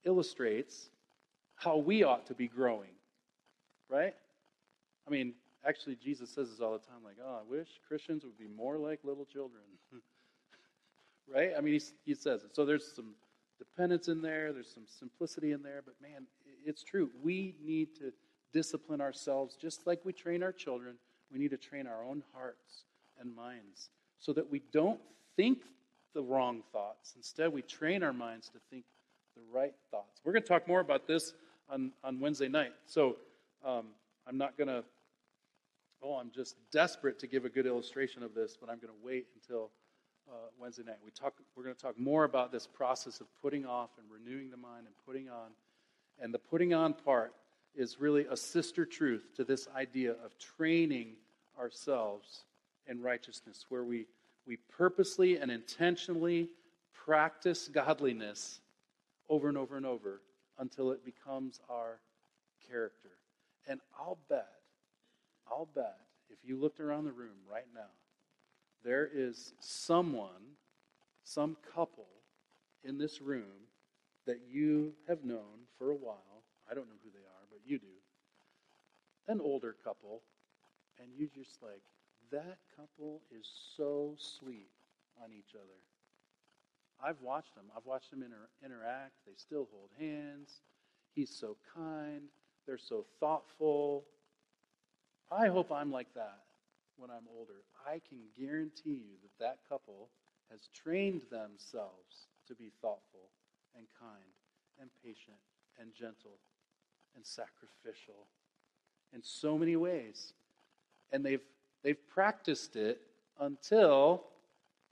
[0.04, 0.88] illustrates
[1.62, 2.90] how we ought to be growing.
[3.88, 4.14] Right?
[5.06, 5.34] I mean,
[5.66, 8.78] actually, Jesus says this all the time like, oh, I wish Christians would be more
[8.78, 9.62] like little children.
[11.32, 11.50] right?
[11.56, 12.54] I mean, he, he says it.
[12.54, 13.14] So there's some
[13.58, 16.26] dependence in there, there's some simplicity in there, but man,
[16.64, 17.10] it's true.
[17.22, 18.12] We need to
[18.52, 20.96] discipline ourselves just like we train our children.
[21.32, 22.84] We need to train our own hearts
[23.20, 25.00] and minds so that we don't
[25.36, 25.62] think
[26.14, 27.14] the wrong thoughts.
[27.16, 28.84] Instead, we train our minds to think
[29.34, 30.20] the right thoughts.
[30.24, 31.32] We're going to talk more about this
[31.72, 32.72] on, on Wednesday night.
[32.86, 33.16] So
[33.64, 33.86] um,
[34.26, 34.84] I'm not going to,
[36.02, 39.04] oh, I'm just desperate to give a good illustration of this, but I'm going to
[39.04, 39.70] wait until
[40.28, 40.96] uh, Wednesday night.
[41.04, 44.50] We talk, we're going to talk more about this process of putting off and renewing
[44.50, 45.50] the mind and putting on.
[46.20, 47.32] And the putting on part
[47.74, 51.14] is really a sister truth to this idea of training
[51.58, 52.44] ourselves
[52.86, 54.06] in righteousness, where we,
[54.46, 56.48] we purposely and intentionally
[56.92, 58.60] practice godliness
[59.28, 60.20] over and over and over
[60.62, 61.98] until it becomes our
[62.70, 63.10] character.
[63.66, 64.46] And I'll bet,
[65.50, 65.98] I'll bet,
[66.30, 67.90] if you looked around the room right now,
[68.84, 70.54] there is someone,
[71.24, 72.06] some couple
[72.84, 73.66] in this room
[74.24, 76.44] that you have known for a while.
[76.70, 77.86] I don't know who they are, but you do.
[79.26, 80.22] An older couple,
[81.00, 81.82] and you just like,
[82.30, 84.70] that couple is so sweet
[85.22, 85.91] on each other.
[87.02, 87.64] I've watched them.
[87.76, 89.12] I've watched them inter- interact.
[89.26, 90.60] They still hold hands.
[91.14, 92.22] He's so kind.
[92.66, 94.04] They're so thoughtful.
[95.30, 96.42] I hope I'm like that
[96.96, 100.10] when I'm older, I can guarantee you that that couple
[100.50, 103.30] has trained themselves to be thoughtful
[103.76, 104.32] and kind
[104.80, 105.38] and patient
[105.80, 106.38] and gentle
[107.16, 108.26] and sacrificial
[109.12, 110.32] in so many ways.
[111.10, 111.42] And they've,
[111.82, 113.00] they've practiced it
[113.40, 114.24] until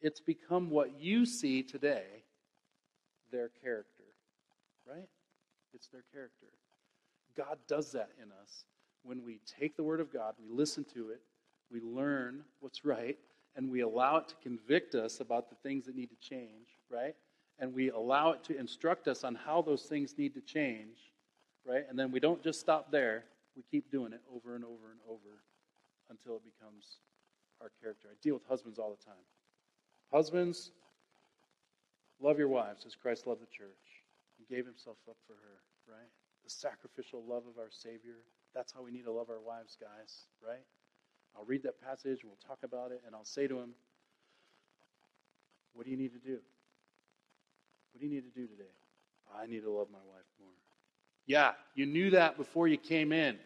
[0.01, 2.05] it's become what you see today
[3.31, 4.05] their character,
[4.89, 5.09] right?
[5.73, 6.49] It's their character.
[7.37, 8.65] God does that in us.
[9.03, 11.21] When we take the Word of God, we listen to it,
[11.71, 13.17] we learn what's right,
[13.57, 17.15] and we allow it to convict us about the things that need to change, right?
[17.59, 20.99] And we allow it to instruct us on how those things need to change,
[21.67, 21.85] right?
[21.89, 23.25] And then we don't just stop there,
[23.57, 25.43] we keep doing it over and over and over
[26.11, 26.99] until it becomes
[27.61, 28.09] our character.
[28.11, 29.23] I deal with husbands all the time.
[30.13, 30.73] Husbands,
[32.21, 33.69] love your wives as Christ loved the church
[34.39, 36.11] and gave himself up for her, right?
[36.45, 38.25] The sacrificial love of our Savior.
[38.55, 40.65] That's how we need to love our wives, guys, right?
[41.37, 43.71] I'll read that passage, we'll talk about it, and I'll say to him,
[45.75, 46.39] What do you need to do?
[47.93, 48.71] What do you need to do today?
[49.39, 50.51] I need to love my wife more.
[51.27, 53.39] Yeah, you knew that before you came in.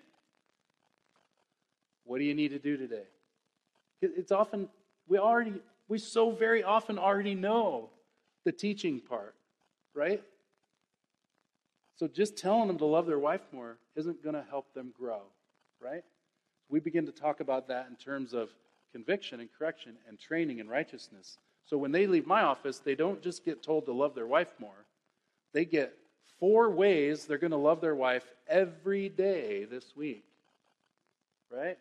[2.05, 3.05] What do you need to do today?
[4.01, 4.69] It's often,
[5.09, 5.55] we already,
[5.89, 7.91] we so very often already know
[8.45, 9.35] the teaching part,
[9.95, 10.22] right?
[11.97, 15.22] So just telling them to love their wife more isn't going to help them grow,
[15.80, 16.03] right?
[16.68, 18.51] We begin to talk about that in terms of
[18.93, 21.39] conviction and correction and training in righteousness.
[21.66, 24.53] So when they leave my office, they don't just get told to love their wife
[24.59, 24.87] more.
[25.53, 25.95] They get
[26.41, 30.24] four ways they're going to love their wife every day this week.
[31.51, 31.78] Right?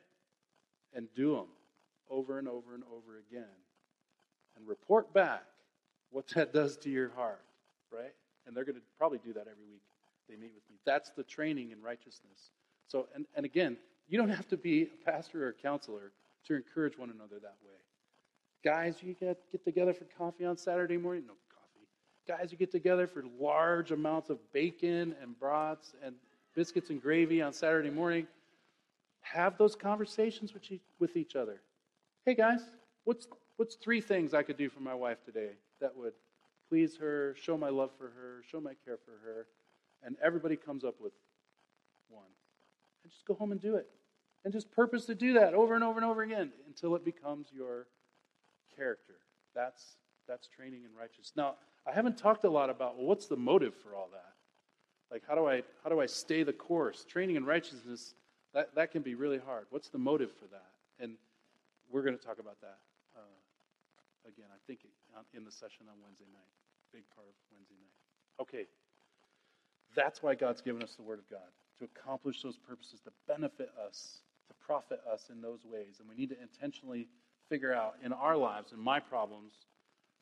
[0.94, 1.48] And do them
[2.10, 3.50] over and over and over again.
[4.64, 5.44] And report back
[6.12, 7.42] what that does to your heart.
[7.92, 8.14] Right?
[8.48, 9.82] And they're going to probably do that every week
[10.30, 10.78] they meet with me.
[10.86, 12.52] That's the training in righteousness.
[12.88, 16.12] So, and, and again, you don't have to be a pastor or a counselor
[16.48, 17.74] to encourage one another that way.
[18.64, 21.26] Guys, you get, get together for coffee on Saturday morning?
[21.28, 21.88] No coffee.
[22.28, 26.16] Guys, you get together for large amounts of bacon and broths and
[26.56, 28.28] biscuits and gravy on Saturday morning.
[29.22, 30.64] Have those conversations with,
[31.00, 31.62] with each other.
[32.26, 32.62] Hey, guys,
[33.04, 33.28] what's,
[33.58, 35.52] what's three things I could do for my wife today
[35.82, 36.14] that would
[36.70, 39.48] please her, show my love for her, show my care for her?
[40.04, 41.14] And everybody comes up with
[42.10, 42.26] one.
[43.04, 43.88] And just go home and do it.
[44.44, 47.48] And just purpose to do that over and over and over again until it becomes
[47.54, 47.88] your
[48.76, 49.16] character.
[49.56, 49.98] That's,
[50.28, 51.34] that's training in righteousness.
[51.36, 51.56] Now,
[51.88, 54.34] I haven't talked a lot about well, what's the motive for all that?
[55.12, 57.06] Like, how do I, how do I stay the course?
[57.06, 58.16] Training in righteousness,
[58.54, 59.68] that, that can be really hard.
[59.70, 60.72] What's the motive for that?
[61.00, 61.16] And
[61.92, 62.78] we're going to talk about that
[64.28, 64.86] again, I think,
[65.34, 66.52] in the session on Wednesday night.
[66.92, 67.98] Big part of Wednesday night.
[68.42, 68.66] Okay.
[69.96, 71.50] That's why God's given us the Word of God,
[71.80, 76.00] to accomplish those purposes, to benefit us, to profit us in those ways.
[76.00, 77.08] And we need to intentionally
[77.50, 79.54] figure out in our lives and my problems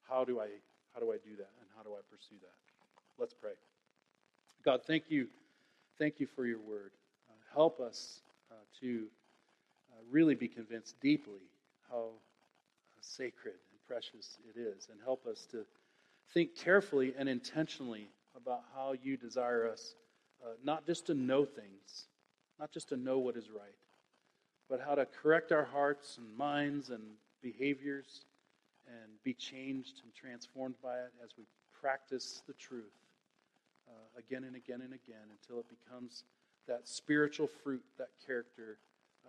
[0.10, 0.47] how do I
[0.93, 2.58] how do I do that and how do I pursue that?
[3.18, 3.52] Let's pray.
[4.66, 5.28] God, thank you,
[5.97, 6.91] thank you for your word.
[7.30, 8.20] Uh, help us
[8.52, 9.06] uh, to
[9.93, 11.47] uh, really be convinced deeply
[11.89, 12.10] how
[12.99, 15.65] sacred and precious it is, and help us to
[16.33, 19.95] think carefully and intentionally about how you desire us
[20.41, 22.07] uh, not just to know things,
[22.57, 23.75] not just to know what is right,
[24.69, 27.03] but how to correct our hearts and minds and
[27.43, 28.23] behaviors
[28.87, 31.43] and be changed and transformed by it as we
[31.81, 32.95] practice the truth
[33.89, 36.23] uh, again and again and again until it becomes
[36.65, 38.77] that spiritual fruit, that character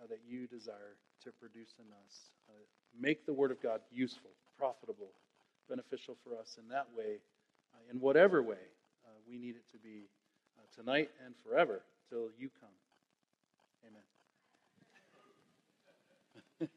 [0.01, 2.29] uh, that you desire to produce in us.
[2.47, 2.53] Uh,
[2.99, 5.11] make the Word of God useful, profitable,
[5.69, 7.17] beneficial for us in that way,
[7.73, 8.55] uh, in whatever way
[9.05, 10.07] uh, we need it to be
[10.57, 12.69] uh, tonight and forever till you come.
[16.59, 16.69] Amen.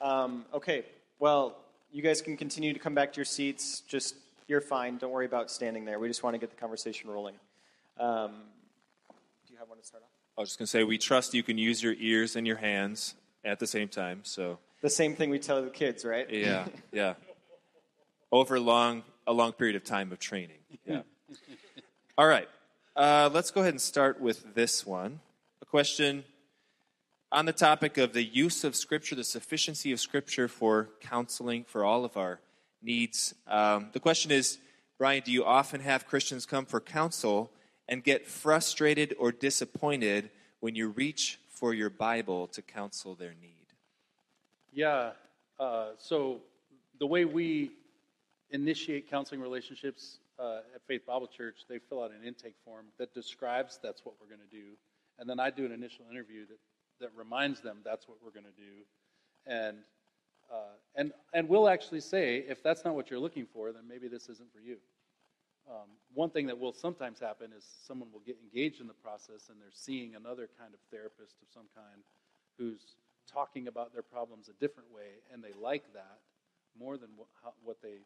[0.02, 0.84] um, okay,
[1.18, 1.56] well,
[1.92, 3.80] you guys can continue to come back to your seats.
[3.80, 4.16] Just,
[4.48, 4.98] you're fine.
[4.98, 5.98] Don't worry about standing there.
[5.98, 7.36] We just want to get the conversation rolling.
[7.98, 8.32] Um,
[9.46, 10.10] do you have one to start off?
[10.36, 12.56] I was just going to say, we trust you can use your ears and your
[12.56, 13.14] hands
[13.44, 14.20] at the same time.
[14.24, 16.30] So the same thing we tell the kids, right?
[16.30, 17.14] Yeah, yeah.
[18.30, 20.58] Over a long, a long period of time of training.
[20.86, 21.00] Yeah.
[22.18, 22.46] All right.
[22.94, 25.20] Uh, let's go ahead and start with this one.
[25.62, 26.22] A question
[27.32, 31.82] on the topic of the use of Scripture, the sufficiency of Scripture for counseling for
[31.82, 32.40] all of our
[32.82, 33.34] needs.
[33.46, 34.58] Um, the question is,
[34.98, 37.50] Brian, do you often have Christians come for counsel
[37.88, 40.28] and get frustrated or disappointed
[40.60, 43.63] when you reach for your Bible to counsel their need?
[44.74, 45.12] Yeah.
[45.58, 46.40] Uh, so
[46.98, 47.70] the way we
[48.50, 53.14] initiate counseling relationships uh, at Faith Bible Church, they fill out an intake form that
[53.14, 54.72] describes that's what we're going to do.
[55.18, 56.58] And then I do an initial interview that
[57.00, 58.82] that reminds them that's what we're going to do.
[59.46, 59.78] And,
[60.52, 64.08] uh, and, and we'll actually say, if that's not what you're looking for, then maybe
[64.08, 64.76] this isn't for you.
[65.68, 69.48] Um, one thing that will sometimes happen is someone will get engaged in the process
[69.48, 72.02] and they're seeing another kind of therapist of some kind
[72.58, 72.96] who's
[73.30, 76.18] talking about their problems a different way, and they like that
[76.78, 78.02] more than what, how, what they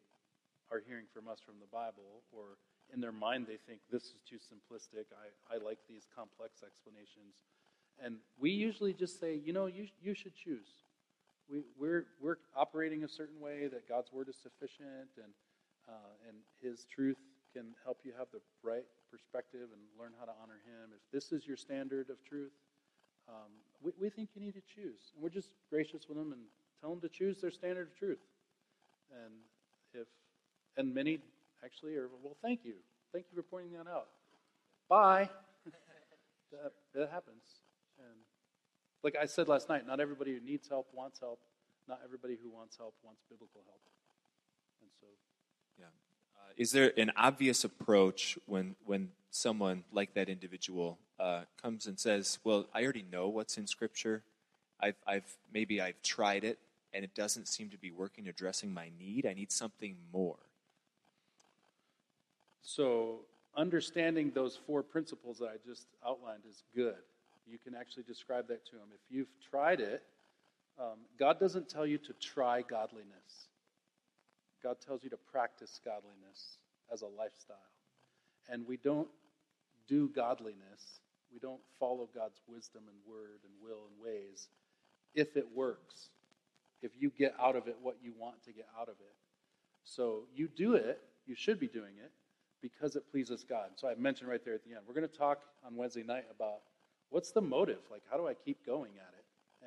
[0.70, 2.58] are hearing from us from the Bible, or
[2.92, 5.08] in their mind they think this is too simplistic.
[5.12, 7.44] I, I like these complex explanations.
[8.02, 10.68] And we usually just say, you know, you, you should choose.
[11.50, 15.32] We, we're, we're operating a certain way that God's word is sufficient and,
[15.88, 17.16] uh, and his truth
[17.52, 20.92] can help you have the right perspective and learn how to honor him.
[20.92, 22.52] If this is your standard of truth,
[23.28, 23.50] um,
[23.82, 25.12] we, we think you need to choose.
[25.14, 26.42] And we're just gracious with them and
[26.80, 28.18] tell them to choose their standard of truth.
[29.12, 29.34] And
[29.94, 30.06] if,
[30.76, 31.18] and many
[31.64, 32.74] actually are, well, thank you.
[33.12, 34.08] Thank you for pointing that out.
[34.88, 35.28] Bye.
[36.52, 37.42] that, that happens.
[37.98, 38.18] And
[39.02, 41.40] like I said last night, not everybody who needs help wants help.
[41.88, 43.80] Not everybody who wants help wants biblical help.
[44.82, 45.06] And so.
[45.78, 45.86] Yeah.
[46.38, 51.98] Uh, is there an obvious approach when, when someone like that individual uh, comes and
[51.98, 54.22] says, "Well, I already know what's in Scripture.
[54.80, 56.58] I've, I've maybe I've tried it,
[56.92, 59.26] and it doesn't seem to be working, addressing my need.
[59.26, 60.38] I need something more."
[62.62, 63.20] So,
[63.56, 67.02] understanding those four principles that I just outlined is good.
[67.46, 68.88] You can actually describe that to them.
[68.94, 70.02] If you've tried it,
[70.78, 73.47] um, God doesn't tell you to try godliness.
[74.62, 76.58] God tells you to practice godliness
[76.92, 77.56] as a lifestyle.
[78.48, 79.08] And we don't
[79.86, 81.00] do godliness,
[81.32, 84.48] we don't follow God's wisdom and word and will and ways
[85.14, 86.10] if it works,
[86.82, 89.14] if you get out of it what you want to get out of it.
[89.84, 92.12] So you do it, you should be doing it
[92.60, 93.70] because it pleases God.
[93.76, 96.24] So I mentioned right there at the end, we're going to talk on Wednesday night
[96.34, 96.60] about
[97.10, 97.80] what's the motive?
[97.90, 99.24] Like, how do I keep going at it?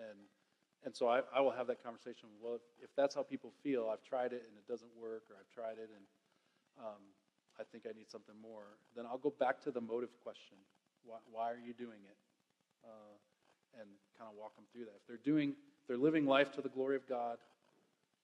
[0.09, 0.19] And
[0.83, 2.29] and so I, I will have that conversation.
[2.41, 5.37] Well, if, if, that's how people feel, I've tried it and it doesn't work, or
[5.37, 6.05] I've tried it and
[6.79, 7.01] um,
[7.59, 10.57] I think I need something more, then I'll go back to the motive question.
[11.05, 12.17] Why, why are you doing it?
[12.81, 13.13] Uh,
[13.79, 13.87] and
[14.17, 14.97] kind of walk them through that.
[14.97, 17.37] If they're doing, if they're living life to the glory of God,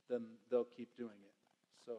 [0.09, 1.35] then they'll keep doing it.
[1.85, 1.93] So,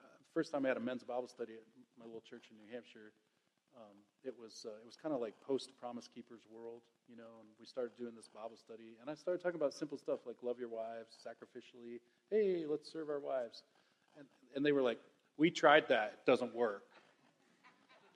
[0.00, 1.64] uh, first time I had a men's Bible study at
[1.98, 3.12] my little church in New Hampshire,
[3.76, 7.40] um, it was uh, it was kind of like post Promise Keepers world, you know.
[7.40, 10.36] And we started doing this Bible study, and I started talking about simple stuff like
[10.42, 12.00] love your wives sacrificially.
[12.30, 13.62] Hey, let's serve our wives,
[14.18, 14.98] and and they were like,
[15.36, 16.82] we tried that, it doesn't work.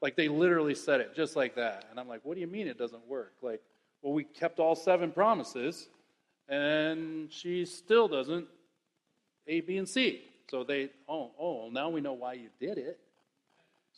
[0.02, 2.68] Like they literally said it just like that, and I'm like, what do you mean
[2.68, 3.34] it doesn't work?
[3.42, 3.62] Like,
[4.02, 5.88] well, we kept all seven promises,
[6.48, 8.46] and she still doesn't.
[9.46, 10.22] A, B, and C.
[10.50, 12.98] So they, oh, oh, now we know why you did it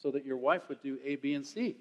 [0.00, 1.76] so that your wife would do A, B, and C.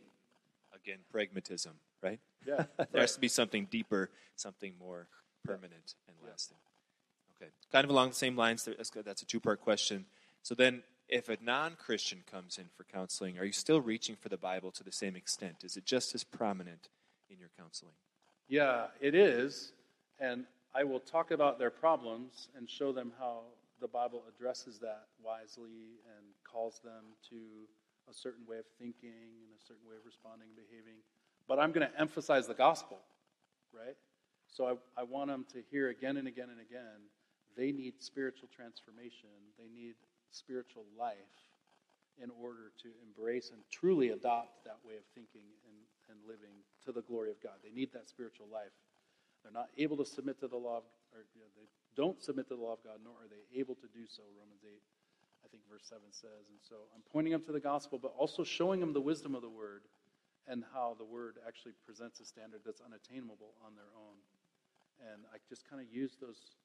[0.73, 2.19] Again, pragmatism, right?
[2.45, 2.65] Yeah.
[2.77, 3.01] there right.
[3.01, 5.07] has to be something deeper, something more
[5.43, 6.13] permanent yeah.
[6.13, 6.57] and lasting.
[7.35, 7.51] Okay.
[7.71, 10.05] Kind of along the same lines, that's a two part question.
[10.41, 14.29] So then, if a non Christian comes in for counseling, are you still reaching for
[14.29, 15.57] the Bible to the same extent?
[15.63, 16.89] Is it just as prominent
[17.29, 17.93] in your counseling?
[18.47, 19.73] Yeah, it is.
[20.19, 23.41] And I will talk about their problems and show them how
[23.81, 27.35] the Bible addresses that wisely and calls them to
[28.09, 31.01] a certain way of thinking and a certain way of responding and behaving.
[31.47, 32.99] But I'm going to emphasize the gospel,
[33.73, 33.97] right?
[34.47, 37.09] So I, I want them to hear again and again and again
[37.55, 39.95] they need spiritual transformation, they need
[40.31, 41.15] spiritual life
[42.21, 45.75] in order to embrace and truly adopt that way of thinking and,
[46.11, 47.59] and living to the glory of God.
[47.63, 48.71] They need that spiritual life.
[49.43, 52.47] They're not able to submit to the law of, or you know, they don't submit
[52.49, 54.71] to the law of God, nor are they able to do so, Romans 8
[55.45, 56.49] I think verse 7 says.
[56.49, 59.41] And so I'm pointing them to the gospel, but also showing them the wisdom of
[59.41, 59.83] the word
[60.47, 64.17] and how the word actually presents a standard that's unattainable on their own.
[65.13, 66.57] And I just kind of use those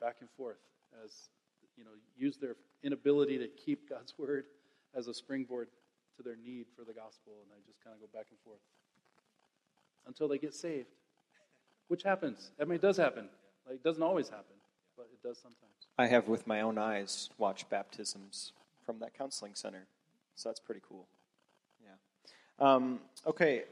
[0.00, 0.62] back and forth
[1.04, 1.30] as,
[1.76, 4.44] you know, use their inability to keep God's word
[4.94, 5.68] as a springboard
[6.16, 7.32] to their need for the gospel.
[7.42, 8.60] And I just kind of go back and forth
[10.06, 10.94] until they get saved,
[11.88, 12.50] which happens.
[12.60, 13.28] I mean, it does happen.
[13.66, 14.56] Like, it doesn't always happen,
[14.98, 15.72] but it does sometimes.
[15.96, 18.52] I have with my own eyes watched baptisms
[18.84, 19.86] from that counseling center.
[20.34, 21.06] So that's pretty cool.
[21.82, 22.74] Yeah.
[22.74, 23.62] Um, okay.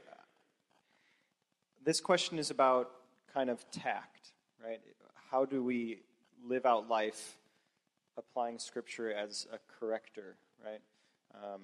[1.83, 2.91] This question is about
[3.33, 4.31] kind of tact,
[4.63, 4.79] right?
[5.29, 5.99] How do we
[6.45, 7.37] live out life
[8.17, 10.81] applying Scripture as a corrector, right?
[11.35, 11.61] Um,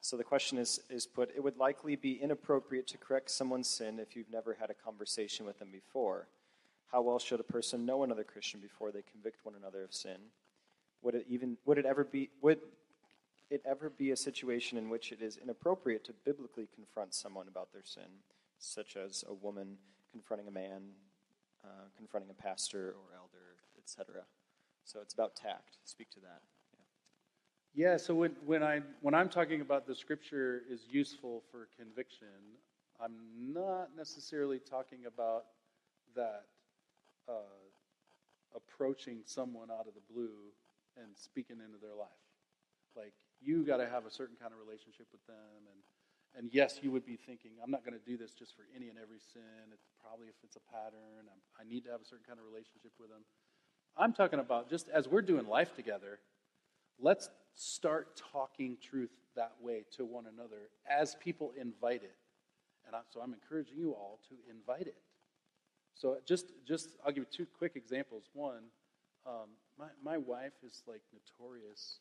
[0.00, 4.00] so the question is, is put it would likely be inappropriate to correct someone's sin
[4.00, 6.26] if you've never had a conversation with them before.
[6.92, 10.18] How well should a person know another Christian before they convict one another of sin?
[11.02, 12.60] Would it even would it ever be would
[13.50, 17.72] it ever be a situation in which it is inappropriate to biblically confront someone about
[17.72, 18.20] their sin,
[18.58, 19.76] such as a woman
[20.10, 20.82] confronting a man,
[21.64, 24.22] uh, confronting a pastor or elder, etc.
[24.84, 25.78] So it's about tact.
[25.84, 26.42] Speak to that.
[27.74, 32.26] Yeah, so when, when, I, when I'm talking about the scripture is useful for conviction,
[33.02, 35.46] I'm not necessarily talking about
[36.14, 36.44] that
[37.28, 37.62] uh,
[38.54, 40.52] approaching someone out of the blue
[40.96, 42.24] and speaking into their life.
[42.96, 45.64] Like, you got to have a certain kind of relationship with them.
[45.66, 45.80] And,
[46.38, 48.88] and yes, you would be thinking, I'm not going to do this just for any
[48.88, 49.72] and every sin.
[49.72, 52.44] It's probably if it's a pattern, I'm, I need to have a certain kind of
[52.44, 53.24] relationship with them.
[53.96, 56.20] I'm talking about just as we're doing life together,
[57.00, 62.16] let's start talking truth that way to one another as people invite it.
[62.86, 64.96] And I, so I'm encouraging you all to invite it.
[66.02, 68.24] So just, just I'll give you two quick examples.
[68.34, 68.64] One,
[69.24, 72.00] um, my, my wife is like notorious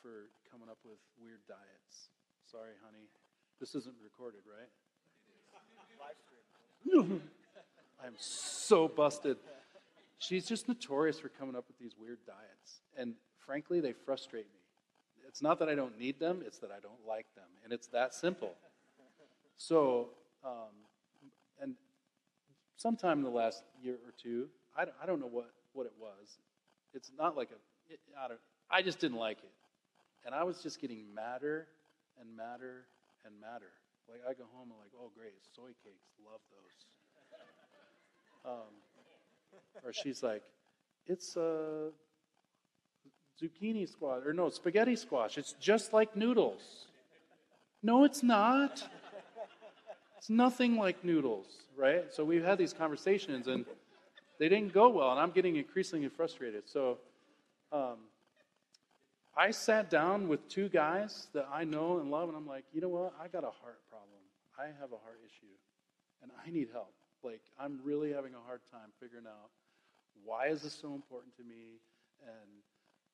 [0.00, 2.08] for coming up with weird diets.
[2.50, 3.04] Sorry, honey.
[3.60, 4.70] This isn't recorded, right?
[8.02, 9.36] I'm so busted.
[10.18, 12.80] She's just notorious for coming up with these weird diets.
[12.96, 13.12] And
[13.44, 14.60] frankly, they frustrate me.
[15.28, 17.44] It's not that I don't need them, it's that I don't like them.
[17.62, 18.54] And it's that simple.
[19.58, 20.08] So,
[20.42, 20.72] um,
[22.84, 24.46] sometime in the last year or two,
[24.76, 26.36] I don't, I don't know what, what it was.
[26.92, 27.58] It's not like a,
[27.92, 28.40] it, I, don't,
[28.70, 29.52] I just didn't like it.
[30.26, 31.66] And I was just getting madder
[32.20, 32.84] and madder
[33.24, 33.72] and madder.
[34.06, 36.76] Like I go home and like, oh great, soy cakes, love those.
[38.44, 38.74] Um,
[39.82, 40.42] or she's like,
[41.06, 41.88] it's a
[43.42, 45.38] zucchini squash, or no, spaghetti squash.
[45.38, 46.86] It's just like noodles.
[47.82, 48.86] No, it's not.
[50.24, 51.44] It's nothing like noodles,
[51.76, 52.10] right?
[52.10, 53.66] So we've had these conversations and
[54.38, 56.62] they didn't go well, and I'm getting increasingly frustrated.
[56.66, 56.96] So
[57.70, 57.98] um,
[59.36, 62.80] I sat down with two guys that I know and love, and I'm like, you
[62.80, 63.12] know what?
[63.22, 64.16] I got a heart problem.
[64.58, 65.52] I have a heart issue,
[66.22, 66.94] and I need help.
[67.22, 69.50] Like, I'm really having a hard time figuring out
[70.24, 71.80] why is this so important to me,
[72.22, 72.48] and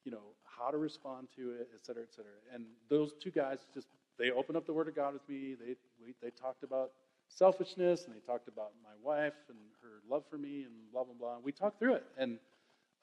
[0.04, 2.38] you know how to respond to it, et cetera, et cetera.
[2.54, 3.88] And those two guys just
[4.20, 5.54] they opened up the Word of God with me.
[5.58, 5.74] They
[6.04, 6.90] we, they talked about
[7.28, 11.14] selfishness, and they talked about my wife and her love for me, and blah blah
[11.18, 11.36] blah.
[11.42, 12.38] We talked through it, and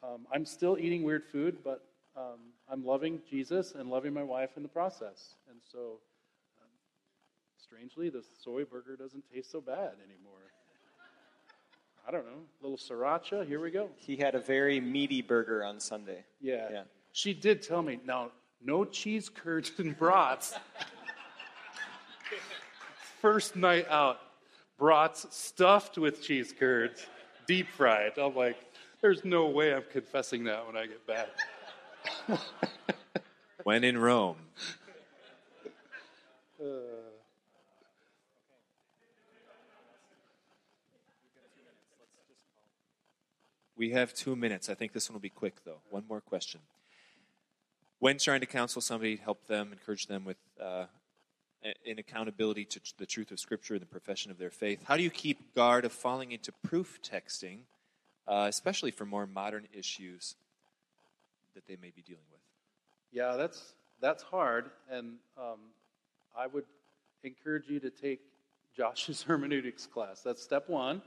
[0.04, 1.84] um, I'm still eating weird food, but
[2.16, 2.40] um,
[2.72, 5.36] I'm loving Jesus and loving my wife in the process.
[5.50, 6.00] And so,
[6.62, 6.70] um,
[7.58, 10.52] strangely, the soy burger doesn't taste so bad anymore.
[12.08, 13.46] I don't know, a little sriracha.
[13.46, 13.90] Here we go.
[13.98, 16.24] He had a very meaty burger on Sunday.
[16.40, 16.68] Yeah.
[16.72, 16.84] Yeah.
[17.12, 18.32] She did tell me now,
[18.62, 20.54] no cheese curds and brats.
[23.28, 24.22] First night out,
[24.78, 27.06] brats stuffed with cheese curds,
[27.46, 28.18] deep fried.
[28.18, 28.56] I'm like,
[29.02, 31.28] there's no way I'm confessing that when I get back.
[33.66, 34.38] when in Rome.
[43.76, 44.70] We have two minutes.
[44.70, 45.80] I think this one will be quick, though.
[45.90, 46.62] One more question.
[48.00, 50.86] When trying to counsel somebody, help them, encourage them with uh,
[51.86, 55.04] in accountability to the truth of Scripture and the profession of their faith, how do
[55.04, 57.60] you keep guard of falling into proof texting,
[58.28, 60.36] uh, especially for more modern issues
[61.56, 62.42] that they may be dealing with?
[63.12, 65.60] Yeah, that's that's hard, and um,
[66.38, 66.66] I would
[67.24, 68.20] encourage you to take
[68.76, 70.22] Josh's hermeneutics class.
[70.22, 71.02] That's step one,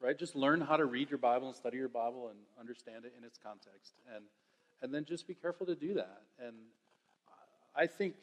[0.00, 0.18] right?
[0.18, 3.24] Just learn how to read your Bible and study your Bible and understand it in
[3.24, 4.24] its context, and
[4.82, 6.22] and then just be careful to do that.
[6.38, 6.54] And
[7.74, 8.14] I think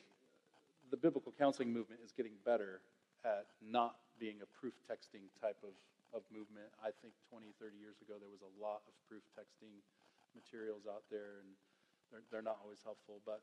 [0.91, 2.81] the biblical counseling movement is getting better
[3.23, 5.73] at not being a proof texting type of,
[6.13, 6.69] of movement.
[6.79, 9.81] I think 20, 30 years ago, there was a lot of proof texting
[10.37, 11.49] materials out there, and
[12.11, 13.19] they're, they're not always helpful.
[13.25, 13.41] But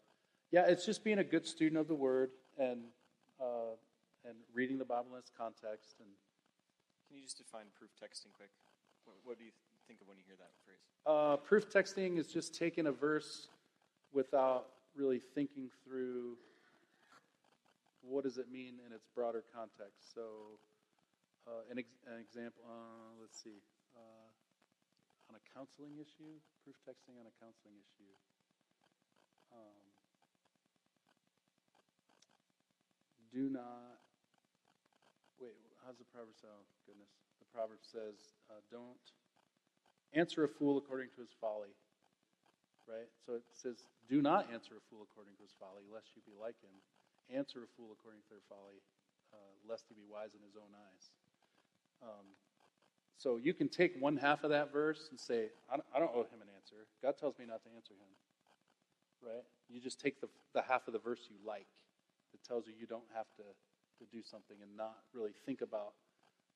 [0.50, 2.92] yeah, it's just being a good student of the Word and
[3.40, 3.74] uh,
[4.24, 5.98] and reading the Bible in its context.
[5.98, 6.08] And
[7.08, 8.50] can you just define proof texting quick?
[9.04, 9.50] What, what do you
[9.88, 10.78] think of when you hear that phrase?
[11.04, 13.48] Uh, proof texting is just taking a verse
[14.12, 16.36] without really thinking through
[18.02, 20.10] what does it mean in its broader context.
[20.14, 20.58] So,
[21.46, 22.62] uh, an, ex- an, example.
[22.66, 23.62] Uh, let's see.
[23.94, 24.30] Uh,
[25.30, 28.12] on a counseling issue, proof texting on a counseling issue.
[29.54, 29.82] Um,
[33.30, 34.02] do not.
[35.38, 36.62] Wait, how's the proverb sound?
[36.62, 37.10] Oh, goodness.
[37.38, 39.02] The proverb says, uh, don't
[40.14, 41.74] answer a fool according to his folly.
[42.86, 43.10] Right?
[43.26, 46.34] So it says, do not answer a fool according to his folly, lest you be
[46.34, 46.74] like him.
[47.32, 48.84] Answer a fool according to their folly,
[49.32, 51.04] uh, lest he be wise in his own eyes.
[52.04, 52.36] Um,
[53.16, 56.12] so you can take one half of that verse and say, I don't, I don't
[56.12, 56.90] owe him an answer.
[57.00, 58.12] God tells me not to answer him.
[59.22, 59.46] Right?
[59.70, 61.70] You just take the, the half of the verse you like
[62.34, 65.94] that tells you you don't have to, to do something and not really think about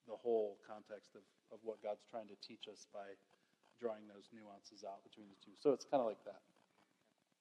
[0.07, 3.15] the whole context of, of what God's trying to teach us by
[3.79, 5.55] drawing those nuances out between the two.
[5.55, 6.41] So it's kind of like that.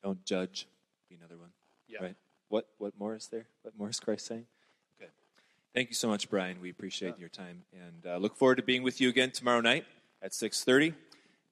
[0.02, 0.68] Don't judge.
[1.08, 1.50] be another one.
[1.88, 2.02] Yeah.
[2.02, 2.16] Right.
[2.48, 3.46] What what more is there?
[3.62, 4.46] What more is Christ saying?
[5.00, 5.10] Okay.
[5.74, 6.60] Thank you so much, Brian.
[6.60, 9.84] We appreciate your time and uh, look forward to being with you again tomorrow night
[10.22, 10.94] at six thirty.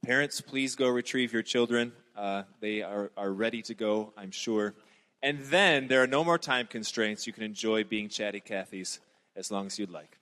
[0.04, 1.92] Parents, please go retrieve your children.
[2.14, 4.74] Uh, they are, are ready to go, I'm sure.
[5.22, 7.26] And then there are no more time constraints.
[7.26, 9.00] You can enjoy being chatty Cathy's
[9.34, 10.18] as long as you'd like.